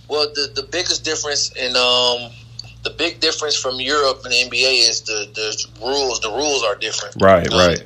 Well, 0.09 0.29
the 0.35 0.53
the 0.55 0.63
biggest 0.63 1.05
difference 1.05 1.51
in 1.57 1.75
um 1.75 2.31
the 2.85 2.91
big 2.97 3.19
difference 3.19 3.57
from 3.57 3.81
Europe 3.81 4.21
and 4.25 4.33
the 4.33 4.37
NBA 4.37 4.89
is 4.89 5.01
the 5.03 5.27
the 5.35 5.85
rules. 5.85 6.21
The 6.21 6.31
rules 6.31 6.63
are 6.63 6.77
different. 6.77 7.17
Right, 7.21 7.49
right. 7.51 7.85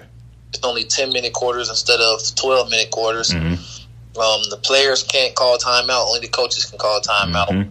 It's 0.49 0.61
only 0.65 0.85
ten 0.85 1.13
minute 1.13 1.33
quarters 1.33 1.71
instead 1.71 2.01
of 2.01 2.21
twelve 2.35 2.69
minute 2.69 2.91
quarters. 2.91 3.31
Mm-hmm. 3.31 3.55
Um, 4.21 4.41
the 4.51 4.59
players 4.63 5.05
can't 5.05 5.35
call 5.35 5.57
timeout; 5.57 6.09
only 6.09 6.21
the 6.21 6.29
coaches 6.29 6.67
can 6.67 6.79
call 6.79 7.01
timeout. 7.01 7.49
Mm-hmm. 7.49 7.71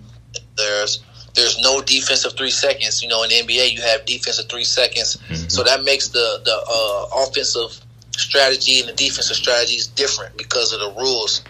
There's 0.56 1.04
there's 1.36 1.62
no 1.62 1.82
defensive 1.82 2.34
three 2.36 2.50
seconds. 2.50 3.04
You 3.04 3.10
know, 3.10 3.22
in 3.24 3.30
the 3.30 3.36
NBA, 3.36 3.74
you 3.74 3.82
have 3.82 4.06
defensive 4.06 4.48
three 4.50 4.64
seconds, 4.64 5.18
mm-hmm. 5.18 5.50
so 5.50 5.64
that 5.64 5.84
makes 5.84 6.08
the 6.08 6.42
the 6.44 6.56
uh, 6.56 7.24
offensive 7.24 7.80
strategy 8.20 8.80
and 8.80 8.90
the 8.90 8.94
defensive 8.94 9.36
strategy 9.36 9.76
is 9.76 9.88
different 9.88 10.38
because 10.38 10.74
of 10.74 10.80
the 10.80 10.92
rules. 11.00 11.42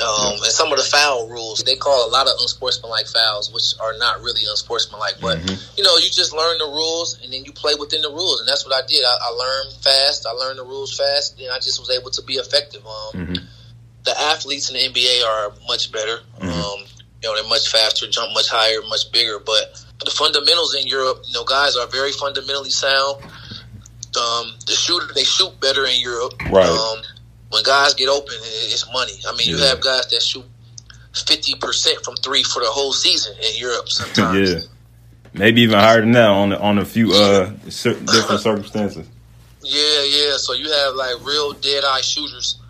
Um, 0.00 0.32
and 0.34 0.44
some 0.46 0.70
of 0.72 0.78
the 0.78 0.84
foul 0.84 1.28
rules, 1.28 1.58
they 1.64 1.76
call 1.76 2.08
a 2.08 2.10
lot 2.10 2.26
of 2.26 2.32
unsportsmanlike 2.40 3.06
fouls, 3.08 3.52
which 3.52 3.74
are 3.80 3.92
not 3.98 4.20
really 4.22 4.42
unsportsmanlike. 4.48 5.16
But 5.20 5.38
Mm-hmm. 5.38 5.76
you 5.76 5.84
know, 5.84 5.96
you 5.98 6.08
just 6.08 6.32
learn 6.32 6.56
the 6.58 6.64
rules 6.64 7.18
and 7.22 7.30
then 7.32 7.44
you 7.44 7.52
play 7.52 7.74
within 7.78 8.00
the 8.00 8.08
rules, 8.08 8.40
and 8.40 8.48
that's 8.48 8.64
what 8.64 8.72
I 8.72 8.86
did. 8.86 9.04
I, 9.04 9.16
I 9.20 9.28
learned 9.30 9.74
fast. 9.82 10.26
I 10.26 10.30
learned 10.32 10.58
the 10.58 10.64
rules 10.64 10.96
fast, 10.96 11.38
and 11.40 11.50
I 11.50 11.56
just 11.58 11.78
was 11.80 11.90
able 11.90 12.10
to 12.12 12.22
be 12.22 12.34
effective. 12.34 12.86
Um, 12.86 13.12
Mhm. 13.26 13.46
The 14.04 14.18
athletes 14.18 14.70
in 14.70 14.76
the 14.76 14.80
NBA 14.88 15.22
are 15.26 15.52
much 15.68 15.92
better. 15.92 16.20
Mhm. 16.40 16.48
Um, 16.48 16.80
you 17.22 17.28
know, 17.28 17.34
they're 17.34 17.44
much 17.50 17.68
faster, 17.68 18.06
jump 18.08 18.32
much 18.32 18.48
higher, 18.48 18.80
much 18.88 19.12
bigger. 19.12 19.38
But 19.38 19.76
the 20.02 20.10
fundamentals 20.10 20.74
in 20.74 20.86
Europe, 20.86 21.22
you 21.26 21.34
know, 21.34 21.44
guys 21.44 21.76
are 21.76 21.86
very 21.88 22.12
fundamentally 22.12 22.70
sound. 22.70 23.22
Um, 24.16 24.54
the 24.66 24.72
shooter, 24.72 25.12
they 25.14 25.24
shoot 25.24 25.58
better 25.60 25.84
in 25.86 26.00
Europe. 26.00 26.34
Right. 26.50 26.66
Um, 26.66 27.02
when 27.50 27.62
guys 27.62 27.94
get 27.94 28.08
open, 28.08 28.34
it's 28.40 28.90
money. 28.92 29.12
I 29.26 29.36
mean, 29.36 29.48
you 29.48 29.58
have 29.58 29.80
guys 29.80 30.08
that 30.08 30.22
shoot 30.22 30.44
fifty 31.14 31.54
percent 31.56 32.04
from 32.04 32.16
three 32.16 32.42
for 32.42 32.60
the 32.60 32.68
whole 32.70 32.92
season 32.92 33.34
in 33.36 33.56
Europe. 33.56 33.88
Sometimes, 33.88 34.50
yeah. 34.52 34.60
Maybe 35.32 35.62
even 35.62 35.78
higher 35.78 36.00
than 36.00 36.12
that 36.12 36.28
on 36.28 36.52
on 36.52 36.78
a 36.78 36.84
few 36.84 37.12
uh 37.12 37.52
cer- 37.68 38.00
different 38.00 38.40
circumstances. 38.40 39.06
yeah, 39.62 40.02
yeah. 40.04 40.36
So 40.36 40.54
you 40.54 40.70
have 40.70 40.94
like 40.94 41.24
real 41.24 41.52
dead 41.52 41.84
eye 41.84 42.00
shooters. 42.00 42.60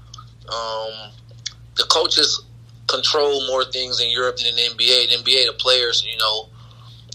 Um, 0.49 1.13
the 1.77 1.85
coaches 1.89 2.43
control 2.87 3.47
more 3.47 3.65
things 3.65 4.01
in 4.01 4.11
Europe 4.11 4.37
than 4.37 4.47
in 4.49 4.57
the 4.57 4.63
NBA. 4.63 5.09
The 5.11 5.17
NBA, 5.23 5.47
the 5.47 5.57
players, 5.59 6.05
you 6.05 6.19
know, 6.19 6.49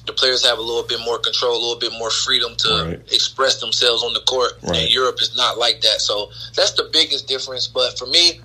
the 0.06 0.14
players 0.14 0.46
have 0.46 0.58
a 0.58 0.62
little 0.62 0.84
bit 0.84 1.00
more 1.02 1.18
control, 1.20 1.54
a 1.58 1.62
little 1.62 1.80
bit 1.80 1.92
more 1.94 2.10
freedom 2.12 2.56
to 2.58 2.70
Right. 2.86 3.00
express 3.12 3.56
themselves 3.60 4.04
on 4.04 4.14
the 4.14 4.20
court. 4.22 4.54
Right. 4.62 4.82
And 4.84 4.90
Europe 4.92 5.22
is 5.22 5.36
not 5.36 5.58
like 5.58 5.82
that. 5.82 6.02
So 6.02 6.30
that's 6.56 6.72
the 6.72 6.90
biggest 6.92 7.28
difference. 7.28 7.68
But 7.68 7.98
for 7.98 8.06
me, 8.06 8.40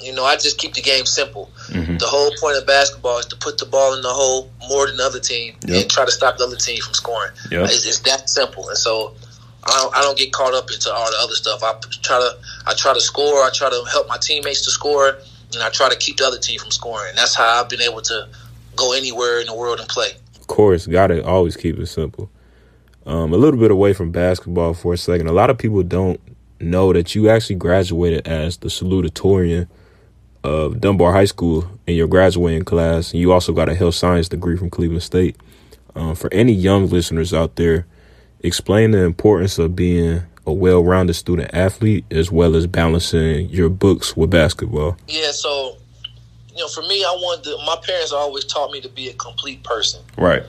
you 0.00 0.12
know, 0.12 0.24
I 0.24 0.36
just 0.36 0.58
keep 0.58 0.74
the 0.74 0.80
game 0.82 1.06
simple. 1.06 1.50
Mhm. 1.68 1.98
The 1.98 2.06
whole 2.06 2.32
point 2.40 2.56
of 2.56 2.66
basketball 2.66 3.18
is 3.18 3.26
to 3.26 3.36
put 3.36 3.58
the 3.58 3.66
ball 3.66 3.94
in 3.94 4.02
the 4.02 4.12
hole 4.12 4.50
more 4.68 4.86
than 4.86 4.96
the 4.96 5.04
other 5.06 5.20
team 5.20 5.56
Yep. 5.66 5.82
and 5.82 5.90
try 5.90 6.04
to 6.04 6.10
stop 6.10 6.38
the 6.38 6.44
other 6.44 6.56
team 6.56 6.80
from 6.82 6.94
scoring. 6.94 7.30
Yep. 7.50 7.70
It's, 7.70 7.84
it's 7.86 7.98
that 8.00 8.28
simple. 8.28 8.68
And 8.68 8.76
so 8.78 9.14
I 9.64 9.76
don't, 9.78 9.96
I 9.96 10.02
don't 10.02 10.18
get 10.18 10.32
caught 10.32 10.54
up 10.54 10.70
into 10.72 10.92
all 10.92 11.08
the 11.10 11.18
other 11.18 11.34
stuff. 11.36 11.62
I 11.62 11.74
try 12.02 12.18
to 12.18 12.36
I 12.66 12.74
try 12.74 12.92
to 12.94 13.00
score. 13.00 13.44
I 13.44 13.50
try 13.50 13.70
to 13.70 13.84
help 13.90 14.08
my 14.08 14.16
teammates 14.18 14.62
to 14.62 14.70
score, 14.72 15.18
and 15.54 15.62
I 15.62 15.68
try 15.70 15.88
to 15.88 15.94
keep 15.96 16.16
the 16.16 16.26
other 16.26 16.38
team 16.38 16.58
from 16.58 16.72
scoring. 16.72 17.10
And 17.10 17.18
that's 17.18 17.34
how 17.34 17.60
I've 17.60 17.68
been 17.68 17.80
able 17.80 18.02
to 18.02 18.26
go 18.74 18.92
anywhere 18.92 19.38
in 19.40 19.46
the 19.46 19.54
world 19.54 19.78
and 19.78 19.88
play. 19.88 20.16
Of 20.42 20.48
course, 20.48 20.88
gotta 20.88 21.24
always 21.24 21.56
keep 21.56 21.78
it 21.78 21.86
simple. 21.86 22.28
Um, 23.06 23.32
a 23.32 23.36
little 23.36 23.60
bit 23.60 23.70
away 23.70 23.92
from 23.92 24.10
basketball 24.10 24.74
for 24.74 24.94
a 24.94 24.98
second. 24.98 25.28
A 25.28 25.32
lot 25.32 25.50
of 25.50 25.56
people 25.56 25.84
don't 25.84 26.20
know 26.58 26.92
that 26.92 27.14
you 27.14 27.28
actually 27.28 27.54
graduated 27.54 28.26
as 28.26 28.56
the 28.56 28.66
salutatorian 28.66 29.68
of 30.42 30.80
Dunbar 30.80 31.12
High 31.12 31.26
School 31.26 31.70
in 31.86 31.94
your 31.94 32.08
graduating 32.08 32.64
class, 32.64 33.12
and 33.12 33.20
you 33.20 33.30
also 33.30 33.52
got 33.52 33.68
a 33.68 33.74
health 33.76 33.94
science 33.94 34.28
degree 34.28 34.56
from 34.56 34.68
Cleveland 34.68 35.04
State. 35.04 35.36
Um, 35.94 36.16
for 36.16 36.28
any 36.34 36.52
young 36.52 36.88
listeners 36.88 37.32
out 37.32 37.54
there, 37.54 37.86
explain 38.40 38.90
the 38.90 39.04
importance 39.04 39.60
of 39.60 39.76
being 39.76 40.22
a 40.44 40.52
well-rounded 40.52 41.14
student 41.14 41.54
athlete 41.54 42.04
as 42.10 42.32
well 42.32 42.56
as 42.56 42.66
balancing 42.66 43.48
your 43.48 43.68
books 43.68 44.16
with 44.16 44.30
basketball. 44.30 44.96
Yeah. 45.06 45.30
So 45.30 45.76
you 46.54 46.58
know, 46.60 46.68
for 46.68 46.82
me, 46.82 47.04
I 47.04 47.10
wanted 47.12 47.44
to, 47.44 47.56
my 47.66 47.76
parents 47.84 48.12
always 48.12 48.44
taught 48.44 48.70
me 48.70 48.80
to 48.82 48.88
be 48.88 49.08
a 49.08 49.14
complete 49.14 49.62
person. 49.64 50.02
Right. 50.18 50.42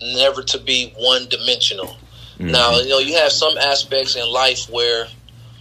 never 0.00 0.42
to 0.42 0.58
be 0.58 0.92
one 0.98 1.28
dimensional. 1.28 1.96
Mm-hmm. 2.38 2.50
Now, 2.50 2.76
you 2.78 2.88
know, 2.88 2.98
you 2.98 3.14
have 3.18 3.30
some 3.30 3.56
aspects 3.58 4.16
in 4.16 4.28
life 4.32 4.68
where 4.68 5.06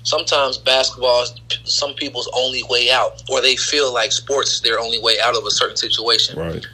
sometimes 0.03 0.57
basketball 0.57 1.23
is 1.23 1.33
some 1.63 1.93
people's 1.93 2.29
only 2.33 2.63
way 2.69 2.89
out, 2.89 3.21
or 3.29 3.39
they 3.41 3.55
feel 3.55 3.93
like 3.93 4.11
sports 4.11 4.53
is 4.55 4.61
their 4.61 4.79
only 4.79 4.99
way 4.99 5.17
out 5.23 5.37
of 5.37 5.45
a 5.45 5.51
certain 5.51 5.75
situation. 5.77 6.39
Right. 6.39 6.65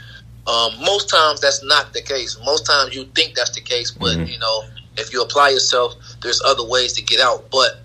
Um, 0.47 0.71
most 0.79 1.09
times 1.09 1.41
that's 1.41 1.62
not 1.63 1.91
the 1.93 2.01
case. 2.01 2.38
Most 2.45 2.65
times 2.65 2.95
you 2.95 3.03
think 3.15 3.36
that's 3.36 3.51
the 3.53 3.59
case, 3.62 3.91
but 3.91 4.15
Mhm. 4.15 4.31
you 4.31 4.39
know, 4.39 4.63
if 4.95 5.12
you 5.12 5.21
apply 5.21 5.50
yourself, 5.50 5.95
there's 6.21 6.41
other 6.41 6.63
ways 6.63 6.93
to 6.93 7.01
get 7.01 7.19
out. 7.19 7.50
But 7.51 7.79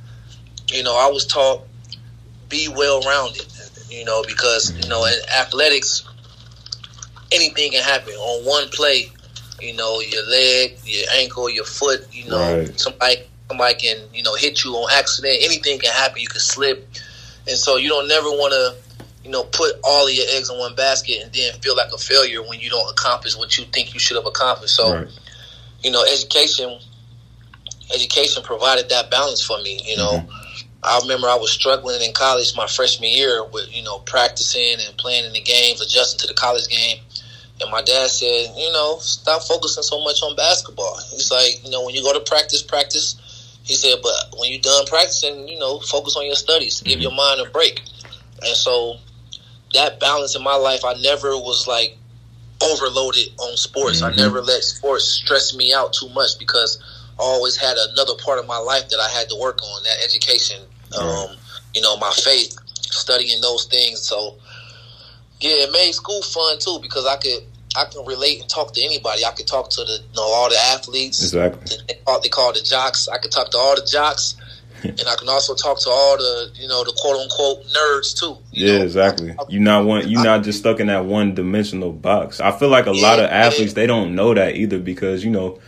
you 0.69 0.85
know, 0.85 0.97
I 0.97 1.11
was 1.11 1.27
taught 1.27 1.67
be 2.49 2.69
well 2.69 3.01
rounded. 3.03 3.47
You 3.93 4.05
know, 4.05 4.23
because 4.27 4.73
you 4.73 4.89
know 4.89 5.05
in 5.05 5.15
athletics, 5.39 6.05
anything 7.31 7.73
can 7.73 7.83
happen 7.83 8.15
on 8.15 8.45
one 8.45 8.69
play. 8.71 9.11
You 9.61 9.77
know, 9.77 10.01
your 10.01 10.25
leg, 10.29 10.79
your 10.85 11.07
ankle, 11.15 11.49
your 11.49 11.65
foot. 11.65 12.07
You 12.13 12.29
know, 12.29 12.59
Right. 12.59 12.81
somebody 12.81 13.17
somebody 13.49 13.75
can 13.75 13.99
you 14.13 14.23
know 14.23 14.35
hit 14.35 14.65
you 14.65 14.73
on 14.75 14.91
accident. 14.99 15.39
Anything 15.43 15.79
can 15.79 15.93
happen. 15.93 16.21
You 16.21 16.29
can 16.29 16.41
slip, 16.41 16.89
and 17.47 17.57
so 17.57 17.77
you 17.77 17.89
don't 17.89 18.09
never 18.09 18.29
want 18.29 18.53
to 18.53 18.83
you 19.25 19.31
know, 19.31 19.45
put 19.45 19.77
all 19.85 20.07
of 20.07 20.13
your 20.13 20.27
eggs 20.31 20.51
in 20.51 20.59
one 20.59 20.75
basket 20.75 21.23
and 21.23 21.33
then 21.33 21.53
feel 21.61 21.77
like 21.77 21.93
a 21.93 21.99
failure 21.99 22.43
when 22.43 22.59
you 22.59 22.69
don't 22.69 22.91
accomplish 22.91 23.37
what 23.37 23.57
you 23.57 23.65
think 23.67 23.95
you 23.95 24.01
should 24.01 24.17
have 24.17 24.27
accomplished. 24.27 24.75
So, 24.75 24.95
right. 24.95 25.07
you 25.83 25.93
know, 25.93 26.03
education, 26.13 26.77
education 27.95 28.43
provided 28.43 28.89
that 28.89 29.11
balance 29.11 29.41
for 29.43 29.61
me. 29.63 29.81
You 29.85 29.97
know, 29.97 30.11
Mm-hmm. 30.13 30.42
I 30.85 30.99
remember 31.01 31.29
I 31.29 31.37
was 31.37 31.53
struggling 31.53 32.01
in 32.03 32.13
college 32.13 32.53
my 32.57 32.67
freshman 32.67 33.11
year 33.11 33.45
with 33.45 33.75
you 33.75 33.83
know 33.83 33.99
practicing 34.01 34.77
and 34.87 34.97
playing 34.99 35.25
in 35.25 35.33
the 35.33 35.41
games, 35.41 35.81
adjusting 35.81 36.19
to 36.21 36.27
the 36.27 36.35
college 36.35 36.69
game. 36.69 36.99
And 37.61 37.71
my 37.71 37.83
dad 37.83 38.11
said, 38.11 38.51
you 38.57 38.73
know, 38.73 38.97
stop 38.99 39.43
focusing 39.43 39.85
so 39.85 40.03
much 40.03 40.21
on 40.23 40.35
basketball. 40.35 40.99
He's 41.11 41.31
like, 41.31 41.63
you 41.65 41.71
know, 41.71 41.85
when 41.85 41.95
you 41.95 42.03
go 42.03 42.13
to 42.13 42.21
practice, 42.21 42.63
practice. 42.63 43.17
He 43.65 43.75
said, 43.75 43.99
but 44.03 44.13
when 44.37 44.51
you're 44.51 44.61
done 44.61 44.87
practicing, 44.87 45.47
you 45.47 45.59
know, 45.61 45.79
focus 45.79 46.17
on 46.17 46.27
your 46.27 46.35
studies. 46.35 46.81
Give 46.81 46.95
Mm-hmm. 46.95 47.03
your 47.03 47.13
mind 47.13 47.41
a 47.41 47.49
break. 47.51 47.81
And 48.45 48.57
so 48.57 48.97
that 49.75 50.01
balance 50.01 50.35
in 50.35 50.43
my 50.43 50.57
life, 50.57 50.85
I 50.85 50.95
never 50.95 51.37
was 51.39 51.69
like 51.69 51.97
overloaded 52.61 53.29
on 53.39 53.57
sports. 53.57 54.03
I 54.03 54.11
Mhm. 54.11 54.17
never 54.17 54.41
let 54.43 54.65
sports 54.65 55.07
stress 55.07 55.55
me 55.55 55.73
out 55.73 55.93
too 55.93 56.09
much 56.09 56.39
because 56.39 56.79
I 57.19 57.23
always 57.23 57.57
had 57.57 57.77
another 57.77 58.15
part 58.17 58.41
of 58.41 58.47
my 58.47 58.59
life 58.59 58.89
that 58.89 58.99
I 58.99 59.09
had 59.09 59.29
to 59.29 59.37
work 59.37 59.63
on, 59.63 59.83
that 59.85 60.03
education, 60.03 60.63
um, 60.99 61.05
Right. 61.07 61.29
you 61.75 61.81
know, 61.81 61.97
my 61.97 62.11
faith, 62.13 62.57
studying 62.81 63.41
those 63.41 63.67
things. 63.67 64.01
So 64.01 64.37
yeah, 65.41 65.65
it 65.65 65.73
made 65.73 65.93
school 65.93 66.23
fun 66.23 66.59
too 66.59 66.79
because 66.81 67.07
I 67.07 67.17
could 67.17 67.43
I 67.77 67.87
can 67.87 68.05
relate 68.07 68.41
and 68.41 68.49
talk 68.49 68.73
to 68.75 68.83
anybody. 68.85 69.25
I 69.25 69.31
could 69.33 69.47
talk 69.47 69.71
to 69.71 69.81
the 69.85 69.93
you 69.93 70.17
know 70.17 70.23
all 70.23 70.49
the 70.51 70.59
athletes. 70.73 71.23
Exactly. 71.23 71.77
They 71.89 71.95
call, 72.05 72.21
they 72.21 72.29
call 72.29 72.53
the 72.53 72.61
jocks. 72.61 73.09
I 73.09 73.19
could 73.19 73.33
talk 73.33 73.51
to 73.51 73.59
all 73.59 73.75
the 73.75 73.85
jocks, 73.91 74.37
and 74.83 75.01
I 75.09 75.17
can 75.17 75.29
also 75.29 75.55
talk 75.55 75.81
to 75.81 75.91
all 75.91 76.17
the 76.19 76.51
you 76.55 76.69
know 76.69 76.85
the 76.85 76.93
quote 76.97 77.17
unquote 77.17 77.65
nerds 77.69 78.19
too. 78.19 78.37
Yeah, 78.53 78.79
know? 78.79 78.85
exactly. 78.85 79.35
You 79.49 79.61
not 79.61 79.85
one. 79.87 80.09
You 80.09 80.23
not 80.23 80.45
just 80.45 80.59
stuck 80.59 80.81
in 80.81 80.89
that 80.89 81.07
one 81.07 81.35
dimensional 81.35 81.93
box. 81.93 82.41
I 82.41 82.53
feel 82.53 82.69
like 82.69 82.87
a 82.87 82.93
lot 82.93 83.19
of 83.19 83.31
Yeah, 83.31 83.47
athletes 83.47 83.73
they 83.73 83.87
don't 83.87 84.15
know 84.15 84.35
that 84.35 84.57
either 84.57 84.79
because 84.79 85.25
you 85.25 85.31
know, 85.31 85.59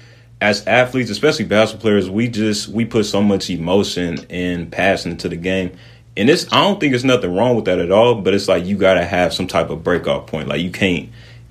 as 0.40 0.66
athletes, 0.66 1.10
especially 1.10 1.44
basketball 1.44 1.82
players, 1.82 2.10
we 2.10 2.28
just 2.28 2.68
we 2.68 2.84
put 2.84 3.06
so 3.06 3.22
much 3.22 3.50
emotion 3.50 4.26
and 4.30 4.70
passion 4.70 5.12
into 5.12 5.28
the 5.28 5.36
game, 5.36 5.72
and 6.16 6.28
it's 6.28 6.52
I 6.52 6.62
don't 6.62 6.78
think 6.78 6.92
there's 6.92 7.04
nothing 7.04 7.34
wrong 7.34 7.56
with 7.56 7.64
that 7.66 7.78
at 7.78 7.90
all. 7.90 8.16
But 8.16 8.34
it's 8.34 8.48
like 8.48 8.66
you 8.66 8.76
gotta 8.76 9.04
have 9.04 9.32
some 9.32 9.46
type 9.46 9.70
of 9.70 9.82
breakout 9.82 10.26
point. 10.26 10.48
Like 10.48 10.60
you 10.60 10.70
can't 10.70 11.08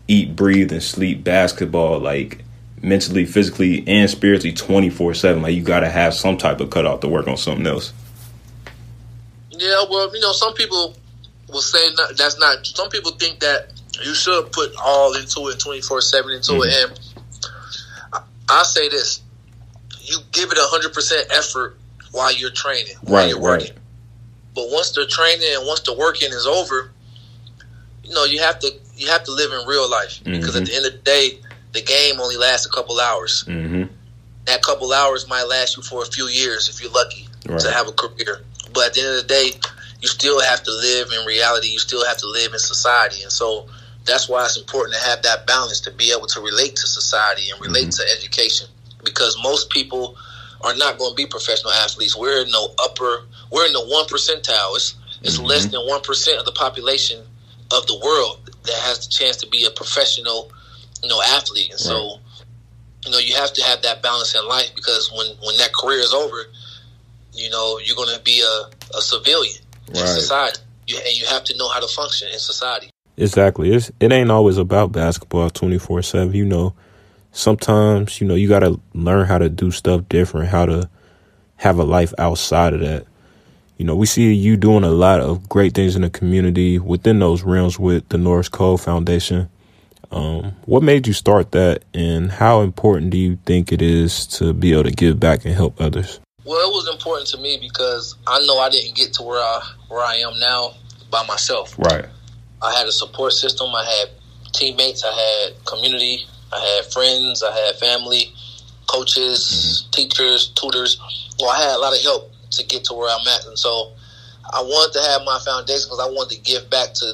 eat, 0.08 0.36
breathe, 0.36 0.72
and 0.72 0.84
sleep 0.84 1.24
basketball 1.24 2.00
like 2.00 2.44
mentally, 2.82 3.26
physically, 3.26 3.84
and 3.88 4.10
spiritually 4.10 4.54
twenty 4.54 4.90
four 4.90 5.14
seven. 5.14 5.42
Like 5.42 5.56
you 5.56 5.64
gotta 5.64 5.90
have 5.90 6.14
some 6.14 6.38
type 6.38 6.60
of 6.60 6.70
cutoff 6.70 7.00
to 7.02 7.08
work 7.08 7.28
on 7.28 7.38
something 7.38 7.66
else. 7.66 7.94
Yeah, 9.50 9.86
well, 9.90 10.14
you 10.14 10.20
know, 10.20 10.34
some 10.34 10.54
people 10.54 10.96
will 11.48 11.62
say 11.62 11.90
not, 11.96 12.18
that's 12.18 12.38
not. 12.40 12.66
Some 12.66 12.90
people 12.90 13.12
think 13.12 13.40
that 13.40 13.72
you 14.04 14.14
should 14.14 14.52
put 14.52 14.72
all 14.84 15.16
into 15.16 15.48
it, 15.48 15.60
twenty 15.60 15.82
four 15.82 16.02
seven 16.02 16.32
into 16.32 16.62
it, 16.64 16.74
mm-hmm. 16.74 16.92
and 16.92 17.00
I, 18.60 18.64
say 18.64 18.90
this: 18.90 19.22
you 20.02 20.18
give 20.32 20.52
it 20.52 20.58
hundred 20.60 20.94
percent 20.94 21.28
effort 21.32 21.78
while 22.12 22.34
you're 22.34 22.52
training, 22.52 22.96
while 23.02 23.22
Right, 23.24 23.30
you're 23.30 23.40
working. 23.42 23.70
right. 23.70 23.78
But 24.56 24.66
once 24.70 24.92
the 24.92 25.06
training 25.08 25.48
and 25.58 25.66
once 25.68 25.80
the 25.82 25.94
working 25.96 26.30
is 26.30 26.46
over, 26.46 26.92
you 28.04 28.14
know, 28.14 28.26
you 28.26 28.40
have 28.42 28.60
to 28.60 28.72
you 28.96 29.08
have 29.10 29.24
to 29.24 29.32
live 29.32 29.52
in 29.52 29.68
real 29.68 29.90
life 29.90 30.22
because 30.24 30.56
at 30.56 30.66
the 30.66 30.76
end 30.76 30.86
of 30.86 30.92
the 30.94 31.00
day, 31.00 31.40
the 31.72 31.82
game 31.82 32.20
only 32.20 32.38
lasts 32.38 32.66
a 32.68 32.70
couple 32.70 33.00
hours. 33.00 33.44
Mm-hmm. 33.48 33.84
That 34.46 34.62
couple 34.62 34.94
hours 34.94 35.28
might 35.28 35.44
last 35.44 35.78
you 35.78 35.84
for 35.84 36.04
a 36.04 36.06
few 36.06 36.28
years 36.28 36.70
if 36.70 36.82
you're 36.82 36.92
lucky 36.92 37.28
Right. 37.48 37.60
to 37.60 37.72
have 37.72 37.88
a 37.88 37.92
career. 37.94 38.42
But 38.74 38.88
at 38.88 38.94
the 38.94 39.02
end 39.02 39.10
of 39.18 39.22
the 39.24 39.28
day, 39.28 39.52
you 40.02 40.08
still 40.08 40.40
have 40.42 40.62
to 40.64 40.72
live 40.72 41.08
in 41.20 41.26
reality. 41.26 41.68
You 41.70 41.80
still 41.80 42.06
have 42.06 42.18
to 42.18 42.28
live 42.28 42.54
in 42.54 42.60
society, 42.60 43.24
and 43.24 43.32
so 43.32 43.68
that's 44.06 44.28
why 44.28 44.44
it's 44.46 44.58
important 44.58 44.96
to 44.96 45.02
have 45.10 45.22
that 45.24 45.48
balance 45.48 45.80
to 45.82 45.92
be 45.92 46.12
able 46.12 46.28
to 46.28 46.42
relate 46.42 46.76
to 46.76 46.88
society 46.88 47.50
and 47.52 47.60
relate 47.62 47.92
to 47.92 48.04
education. 48.18 48.68
Because 49.04 49.38
most 49.42 49.70
people 49.70 50.16
are 50.62 50.76
not 50.76 50.98
going 50.98 51.12
to 51.12 51.16
be 51.16 51.26
professional 51.26 51.72
athletes. 51.74 52.16
We're 52.16 52.42
in 52.42 52.50
the 52.50 52.70
upper, 52.84 53.26
we're 53.52 53.66
in 53.66 53.74
the 53.74 53.86
one 53.86 54.06
percentile. 54.08 54.76
It's 54.76 54.96
it's 55.22 55.38
Mhm. 55.38 55.46
less 55.46 55.66
than 55.68 55.82
one 55.88 56.02
percent 56.02 56.38
of 56.40 56.46
the 56.46 56.52
population 56.52 57.26
of 57.72 57.88
the 57.88 57.98
world 57.98 58.40
that 58.64 58.76
has 58.76 59.06
the 59.06 59.12
chance 59.12 59.38
to 59.38 59.48
be 59.48 59.64
a 59.66 59.72
professional, 59.72 60.52
you 61.02 61.10
know, 61.10 61.22
athlete. 61.22 61.72
And 61.72 61.80
so, 61.80 62.20
you 63.06 63.12
know, 63.12 63.18
you 63.20 63.36
have 63.36 63.54
to 63.54 63.64
have 63.64 63.82
that 63.84 64.02
balance 64.02 64.36
in 64.36 64.46
life 64.48 64.72
because 64.76 65.12
when 65.12 65.28
when 65.46 65.58
that 65.58 65.74
career 65.74 66.00
is 66.00 66.14
over, 66.14 66.46
you 67.34 67.50
know, 67.50 67.80
you're 67.80 67.96
going 67.96 68.16
to 68.16 68.22
be 68.24 68.42
a, 68.42 68.98
a 68.98 69.02
civilian 69.02 69.62
in 69.90 69.96
society. 70.08 70.60
you, 70.88 70.98
and 70.98 71.18
you 71.18 71.26
have 71.28 71.44
to 71.46 71.58
know 71.58 71.70
how 71.70 71.80
to 71.80 71.88
function 71.88 72.28
in 72.32 72.40
society. 72.40 72.90
Exactly. 73.18 73.72
It's, 73.72 73.92
it 74.00 74.12
ain't 74.12 74.32
always 74.32 74.58
about 74.58 74.92
basketball 74.92 75.50
24 75.50 76.02
7. 76.02 76.34
You 76.34 76.46
know, 76.46 76.74
sometimes, 77.32 78.20
you 78.20 78.28
know, 78.28 78.36
you 78.36 78.48
got 78.48 78.60
to 78.60 78.80
learn 78.94 79.28
how 79.28 79.38
to 79.38 79.50
do 79.50 79.72
stuff 79.72 80.08
different, 80.10 80.50
how 80.50 80.66
to 80.66 80.90
have 81.58 81.80
a 81.80 81.84
life 81.84 82.14
outside 82.18 82.74
of 82.74 82.80
that. 82.82 83.06
You 83.78 83.86
know, 83.86 83.96
we 83.96 84.06
see 84.06 84.34
you 84.34 84.56
doing 84.56 84.84
a 84.84 84.92
lot 84.92 85.20
of 85.20 85.50
great 85.50 85.74
things 85.74 85.96
in 85.96 86.04
the 86.04 86.10
community 86.10 86.80
within 86.80 87.20
those 87.20 87.44
realms 87.44 87.80
with 87.80 88.08
the 88.10 88.18
Norris 88.18 88.50
Cole 88.50 88.78
Foundation. 88.78 89.50
Um, 90.12 90.56
what 90.66 90.84
made 90.84 91.08
you 91.08 91.14
start 91.14 91.52
that, 91.54 91.84
and 91.94 92.32
how 92.32 92.62
important 92.62 93.10
do 93.10 93.18
you 93.18 93.40
think 93.48 93.72
it 93.72 93.82
is 93.82 94.28
to 94.28 94.54
be 94.54 94.72
able 94.72 94.84
to 94.84 94.92
give 94.92 95.20
back 95.20 95.44
and 95.44 95.56
help 95.56 95.82
others? 95.82 96.20
Well, 96.46 96.60
it 96.60 96.72
was 96.72 96.88
important 96.88 97.30
to 97.30 97.38
me 97.40 97.58
because 97.60 98.16
I 98.28 98.46
know 98.46 98.60
I 98.60 98.70
didn't 98.70 98.96
get 98.96 99.14
to 99.14 99.24
where 99.24 99.40
I 99.40 99.62
where 99.88 100.02
I 100.02 100.18
am 100.18 100.38
now 100.40 100.74
by 101.10 101.26
myself. 101.26 101.78
Right. 101.80 102.06
I 102.64 102.74
had 102.74 102.88
a 102.88 102.92
support 102.92 103.34
system. 103.34 103.68
I 103.76 103.84
had 103.84 104.10
teammates. 104.54 105.04
I 105.04 105.12
had 105.12 105.66
community. 105.66 106.26
I 106.54 106.60
had 106.60 106.92
friends. 106.94 107.44
I 107.44 107.52
had 107.52 107.76
family, 107.76 108.32
coaches, 108.88 109.42
mm-hmm. 109.44 109.92
teachers, 109.92 110.50
tutors. 110.56 111.00
Well, 111.40 111.50
I 111.50 111.62
had 111.62 111.76
a 111.76 111.80
lot 111.80 111.94
of 111.94 112.02
help 112.02 112.32
to 112.52 112.66
get 112.66 112.86
to 112.86 112.94
where 112.94 113.10
I'm 113.10 113.28
at, 113.28 113.46
and 113.48 113.58
so 113.58 113.92
I 114.46 114.62
wanted 114.62 114.94
to 114.94 115.04
have 115.10 115.22
my 115.26 115.40
foundation 115.44 115.90
because 115.90 116.00
I 116.00 116.10
wanted 116.12 116.38
to 116.38 116.42
give 116.42 116.70
back 116.70 116.94
to 116.94 117.14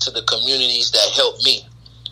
to 0.00 0.10
the 0.10 0.22
communities 0.22 0.90
that 0.92 1.12
helped 1.14 1.44
me. 1.44 1.60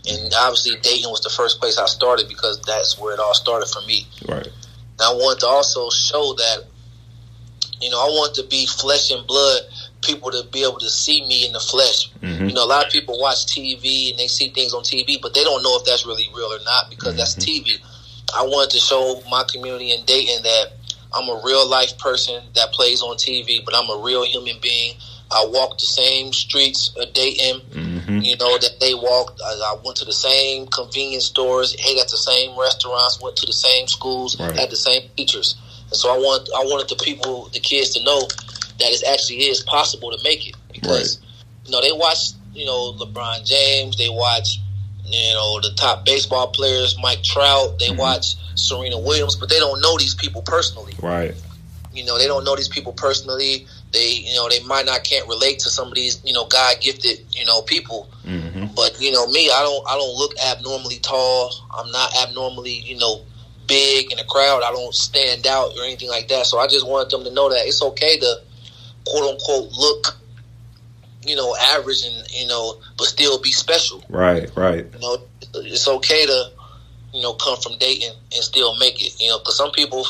And 0.08 0.32
obviously, 0.36 0.76
Dayton 0.80 1.10
was 1.10 1.22
the 1.22 1.30
first 1.30 1.58
place 1.58 1.78
I 1.78 1.86
started 1.86 2.28
because 2.28 2.60
that's 2.62 2.98
where 2.98 3.14
it 3.14 3.20
all 3.20 3.34
started 3.34 3.66
for 3.66 3.80
me. 3.86 4.06
Right. 4.28 4.46
And 4.46 5.00
I 5.00 5.12
wanted 5.12 5.40
to 5.40 5.46
also 5.46 5.88
show 5.90 6.34
that, 6.34 6.64
you 7.80 7.90
know, 7.90 7.98
I 7.98 8.08
want 8.08 8.34
to 8.36 8.44
be 8.44 8.66
flesh 8.66 9.10
and 9.10 9.26
blood 9.26 9.62
people 10.02 10.30
to 10.30 10.44
be 10.52 10.62
able 10.62 10.78
to 10.78 10.90
see 10.90 11.22
me 11.26 11.46
in 11.46 11.52
the 11.52 11.60
flesh. 11.60 12.10
Mm-hmm. 12.20 12.48
You 12.48 12.54
know, 12.54 12.64
a 12.64 12.66
lot 12.66 12.86
of 12.86 12.92
people 12.92 13.18
watch 13.18 13.46
TV 13.46 14.10
and 14.10 14.18
they 14.18 14.28
see 14.28 14.50
things 14.50 14.74
on 14.74 14.82
TV, 14.82 15.20
but 15.20 15.34
they 15.34 15.44
don't 15.44 15.62
know 15.62 15.76
if 15.76 15.84
that's 15.84 16.06
really 16.06 16.28
real 16.34 16.46
or 16.46 16.62
not 16.64 16.90
because 16.90 17.10
mm-hmm. 17.10 17.18
that's 17.18 17.36
TV. 17.36 17.80
I 18.36 18.42
wanted 18.42 18.70
to 18.70 18.78
show 18.78 19.22
my 19.30 19.44
community 19.50 19.92
in 19.92 20.04
Dayton 20.04 20.42
that 20.42 20.72
I'm 21.14 21.28
a 21.28 21.40
real 21.44 21.68
life 21.68 21.96
person 21.98 22.42
that 22.54 22.72
plays 22.72 23.02
on 23.02 23.16
TV, 23.16 23.64
but 23.64 23.74
I'm 23.74 23.88
a 23.88 24.02
real 24.02 24.24
human 24.24 24.56
being 24.60 24.94
I 25.30 25.44
walk 25.46 25.78
the 25.78 25.86
same 25.86 26.32
streets 26.32 26.92
of 26.96 27.12
Dayton, 27.12 27.60
mm-hmm. 27.70 28.18
you 28.20 28.36
know, 28.38 28.56
that 28.58 28.80
they 28.80 28.94
walked. 28.94 29.40
I, 29.44 29.74
I, 29.74 29.76
went 29.84 29.96
to 29.98 30.06
the 30.06 30.12
same 30.12 30.66
convenience 30.68 31.26
stores, 31.26 31.76
ate 31.86 31.98
at 31.98 32.08
the 32.08 32.16
same 32.16 32.58
restaurants, 32.58 33.20
went 33.20 33.36
to 33.36 33.46
the 33.46 33.52
same 33.52 33.88
schools, 33.88 34.40
right. 34.40 34.56
had 34.56 34.70
the 34.70 34.76
same 34.76 35.02
teachers. 35.16 35.56
And 35.90 35.96
so 35.96 36.10
I 36.10 36.16
want 36.16 36.48
I 36.56 36.64
wanted 36.64 36.88
the 36.88 37.02
people, 37.02 37.50
the 37.52 37.60
kids 37.60 37.90
to 37.94 38.04
know 38.04 38.20
that 38.78 38.92
it 38.92 39.02
actually 39.04 39.38
is 39.38 39.62
possible 39.62 40.10
to 40.10 40.18
make 40.22 40.48
it. 40.48 40.56
Because, 40.72 41.18
right. 41.18 41.66
you 41.66 41.72
know, 41.72 41.80
they 41.80 41.92
watch, 41.92 42.32
you 42.54 42.64
know, 42.64 42.92
LeBron 42.92 43.46
James, 43.46 43.96
they 43.96 44.08
watch, 44.08 44.58
you 45.04 45.34
know, 45.34 45.60
the 45.60 45.72
top 45.76 46.04
baseball 46.04 46.48
players, 46.48 46.96
Mike 47.00 47.22
Trout, 47.22 47.78
they 47.78 47.88
mm-hmm. 47.88 47.98
watch 47.98 48.36
Serena 48.54 48.98
Williams, 48.98 49.36
but 49.36 49.48
they 49.48 49.58
don't 49.58 49.80
know 49.80 49.96
these 49.98 50.14
people 50.14 50.42
personally. 50.42 50.94
Right. 51.02 51.34
You 51.92 52.04
know, 52.04 52.18
they 52.18 52.26
don't 52.26 52.44
know 52.44 52.54
these 52.54 52.68
people 52.68 52.92
personally 52.92 53.66
they 53.92 54.10
you 54.10 54.34
know 54.34 54.48
they 54.48 54.62
might 54.64 54.86
not 54.86 55.04
can't 55.04 55.26
relate 55.28 55.58
to 55.60 55.70
some 55.70 55.88
of 55.88 55.94
these 55.94 56.20
you 56.24 56.32
know 56.32 56.46
God 56.46 56.76
gifted 56.80 57.24
you 57.30 57.44
know 57.44 57.62
people. 57.62 58.08
Mm-hmm. 58.24 58.66
But 58.74 59.00
you 59.00 59.12
know 59.12 59.26
me, 59.28 59.50
I 59.50 59.62
don't 59.62 59.86
I 59.88 59.96
don't 59.96 60.16
look 60.16 60.32
abnormally 60.38 60.98
tall. 60.98 61.52
I'm 61.74 61.90
not 61.90 62.14
abnormally 62.22 62.72
you 62.72 62.98
know 62.98 63.22
big 63.66 64.10
in 64.10 64.18
the 64.18 64.24
crowd. 64.24 64.62
I 64.62 64.72
don't 64.72 64.94
stand 64.94 65.46
out 65.46 65.76
or 65.76 65.84
anything 65.84 66.08
like 66.08 66.28
that. 66.28 66.46
So 66.46 66.58
I 66.58 66.66
just 66.66 66.86
wanted 66.86 67.10
them 67.10 67.24
to 67.24 67.30
know 67.32 67.48
that 67.50 67.66
it's 67.66 67.82
okay 67.82 68.18
to 68.18 68.40
quote 69.06 69.34
unquote 69.34 69.72
look 69.72 70.18
you 71.24 71.36
know 71.36 71.54
average 71.74 72.04
and 72.04 72.30
you 72.30 72.46
know 72.46 72.78
but 72.96 73.06
still 73.06 73.40
be 73.40 73.52
special. 73.52 74.02
Right, 74.08 74.50
right. 74.56 74.86
You 74.92 75.00
know 75.00 75.18
it's 75.54 75.88
okay 75.88 76.26
to 76.26 76.50
you 77.12 77.22
know 77.22 77.34
come 77.34 77.58
from 77.60 77.78
Dayton 77.78 78.14
and 78.32 78.42
still 78.44 78.76
make 78.76 79.04
it. 79.04 79.20
You 79.20 79.28
know 79.28 79.38
because 79.38 79.56
some 79.56 79.70
people 79.72 80.06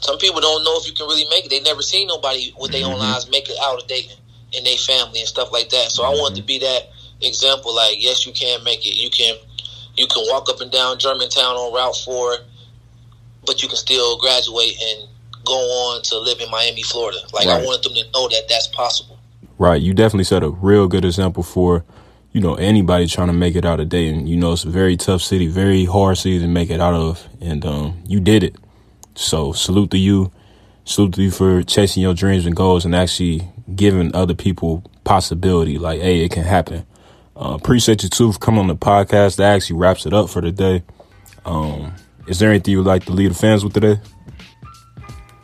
some 0.00 0.18
people 0.18 0.40
don't 0.40 0.64
know 0.64 0.76
if 0.78 0.86
you 0.86 0.94
can 0.94 1.06
really 1.06 1.26
make 1.30 1.46
it. 1.46 1.50
They 1.50 1.60
never 1.60 1.82
seen 1.82 2.08
nobody 2.08 2.54
with 2.58 2.72
their 2.72 2.82
mm-hmm. 2.82 2.94
own 2.94 3.00
eyes 3.00 3.30
make 3.30 3.48
it 3.48 3.56
out 3.62 3.80
of 3.80 3.86
Dayton 3.86 4.16
and 4.54 4.66
their 4.66 4.76
family 4.76 5.20
and 5.20 5.28
stuff 5.28 5.52
like 5.52 5.68
that. 5.70 5.90
So 5.90 6.02
mm-hmm. 6.02 6.16
I 6.16 6.20
want 6.20 6.36
to 6.36 6.42
be 6.42 6.58
that 6.58 6.90
example. 7.20 7.74
Like, 7.74 8.02
yes, 8.02 8.26
you 8.26 8.32
can 8.32 8.64
make 8.64 8.86
it. 8.86 8.96
You 8.96 9.10
can 9.10 9.36
you 9.96 10.06
can 10.06 10.24
walk 10.28 10.48
up 10.48 10.60
and 10.60 10.70
down 10.70 10.98
Germantown 10.98 11.54
on 11.54 11.74
Route 11.74 11.96
Four, 12.04 12.36
but 13.44 13.62
you 13.62 13.68
can 13.68 13.76
still 13.76 14.18
graduate 14.18 14.76
and 14.82 15.08
go 15.50 15.58
on 15.58 16.02
to 16.02 16.18
live 16.18 16.40
in 16.40 16.50
Miami, 16.50 16.82
Florida. 16.82 17.18
Like 17.32 17.46
right. 17.46 17.60
I 17.60 17.64
wanted 17.64 17.84
them 17.84 17.94
to 17.94 18.10
know 18.12 18.28
that 18.28 18.44
that's 18.48 18.68
possible. 18.68 19.18
Right. 19.58 19.80
You 19.80 19.92
definitely 19.92 20.24
set 20.24 20.42
a 20.42 20.50
real 20.50 20.88
good 20.88 21.04
example 21.04 21.42
for 21.42 21.84
you 22.32 22.40
know 22.40 22.54
anybody 22.54 23.06
trying 23.06 23.26
to 23.26 23.32
make 23.32 23.56
it 23.56 23.64
out 23.64 23.80
of 23.80 23.88
Dayton. 23.88 24.26
You 24.26 24.36
know, 24.36 24.52
it's 24.52 24.64
a 24.64 24.70
very 24.70 24.96
tough 24.96 25.22
city, 25.22 25.48
very 25.48 25.84
hard 25.84 26.18
city 26.18 26.38
to 26.38 26.46
make 26.46 26.70
it 26.70 26.80
out 26.80 26.94
of, 26.94 27.28
and 27.40 27.64
um, 27.66 28.02
you 28.06 28.20
did 28.20 28.42
it. 28.42 28.56
So 29.14 29.52
salute 29.52 29.90
to 29.90 29.98
you. 29.98 30.30
Salute 30.84 31.14
to 31.14 31.22
you 31.22 31.30
for 31.30 31.62
chasing 31.62 32.02
your 32.02 32.14
dreams 32.14 32.46
and 32.46 32.56
goals 32.56 32.84
and 32.84 32.96
actually 32.96 33.46
giving 33.74 34.14
other 34.14 34.34
people 34.34 34.82
possibility. 35.04 35.78
Like, 35.78 36.00
hey, 36.00 36.24
it 36.24 36.32
can 36.32 36.42
happen. 36.42 36.86
Uh, 37.36 37.54
appreciate 37.54 38.02
you 38.02 38.08
too 38.08 38.32
for 38.32 38.38
coming 38.38 38.60
on 38.60 38.66
the 38.66 38.76
podcast. 38.76 39.36
That 39.36 39.54
actually 39.54 39.76
wraps 39.78 40.06
it 40.06 40.12
up 40.12 40.30
for 40.30 40.40
today. 40.40 40.82
Um, 41.44 41.94
is 42.26 42.38
there 42.38 42.50
anything 42.50 42.72
you 42.72 42.78
would 42.78 42.86
like 42.86 43.04
to 43.06 43.12
leave 43.12 43.30
the 43.30 43.38
fans 43.38 43.62
with 43.62 43.74
today? 43.74 44.00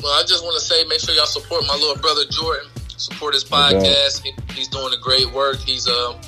Well, 0.02 0.12
I 0.12 0.22
just 0.26 0.44
want 0.44 0.58
to 0.58 0.64
say, 0.64 0.84
make 0.84 1.00
sure 1.00 1.14
y'all 1.14 1.26
support 1.26 1.64
my 1.66 1.74
little 1.74 1.96
brother 1.96 2.22
Jordan. 2.30 2.68
Support 2.96 3.34
his 3.34 3.44
podcast. 3.44 4.22
He, 4.22 4.32
he's 4.52 4.68
doing 4.68 4.92
a 4.92 4.98
great 4.98 5.30
work. 5.32 5.58
He's 5.58 5.86
uh, 5.88 6.18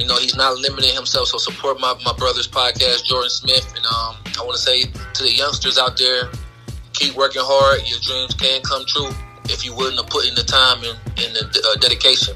you 0.00 0.06
know, 0.06 0.16
he's 0.16 0.34
not 0.34 0.56
limiting 0.56 0.94
himself. 0.94 1.28
So 1.28 1.36
support 1.36 1.78
my, 1.78 1.94
my 2.04 2.14
brother's 2.14 2.48
podcast, 2.48 3.04
Jordan 3.04 3.28
Smith. 3.28 3.68
And 3.76 3.84
um, 3.84 4.16
I 4.38 4.42
want 4.42 4.56
to 4.56 4.62
say 4.62 4.84
to 4.84 5.22
the 5.22 5.30
youngsters 5.30 5.78
out 5.78 5.98
there, 5.98 6.30
keep 6.94 7.14
working 7.14 7.42
hard. 7.44 7.86
Your 7.86 7.98
dreams 8.00 8.34
can 8.34 8.62
come 8.62 8.84
true 8.86 9.10
if 9.44 9.64
you're 9.64 9.76
willing 9.76 9.98
to 9.98 10.04
put 10.04 10.26
in 10.26 10.34
the 10.34 10.42
time 10.42 10.78
and, 10.78 10.96
and 11.20 11.36
the 11.36 11.72
uh, 11.72 11.78
dedication. 11.80 12.34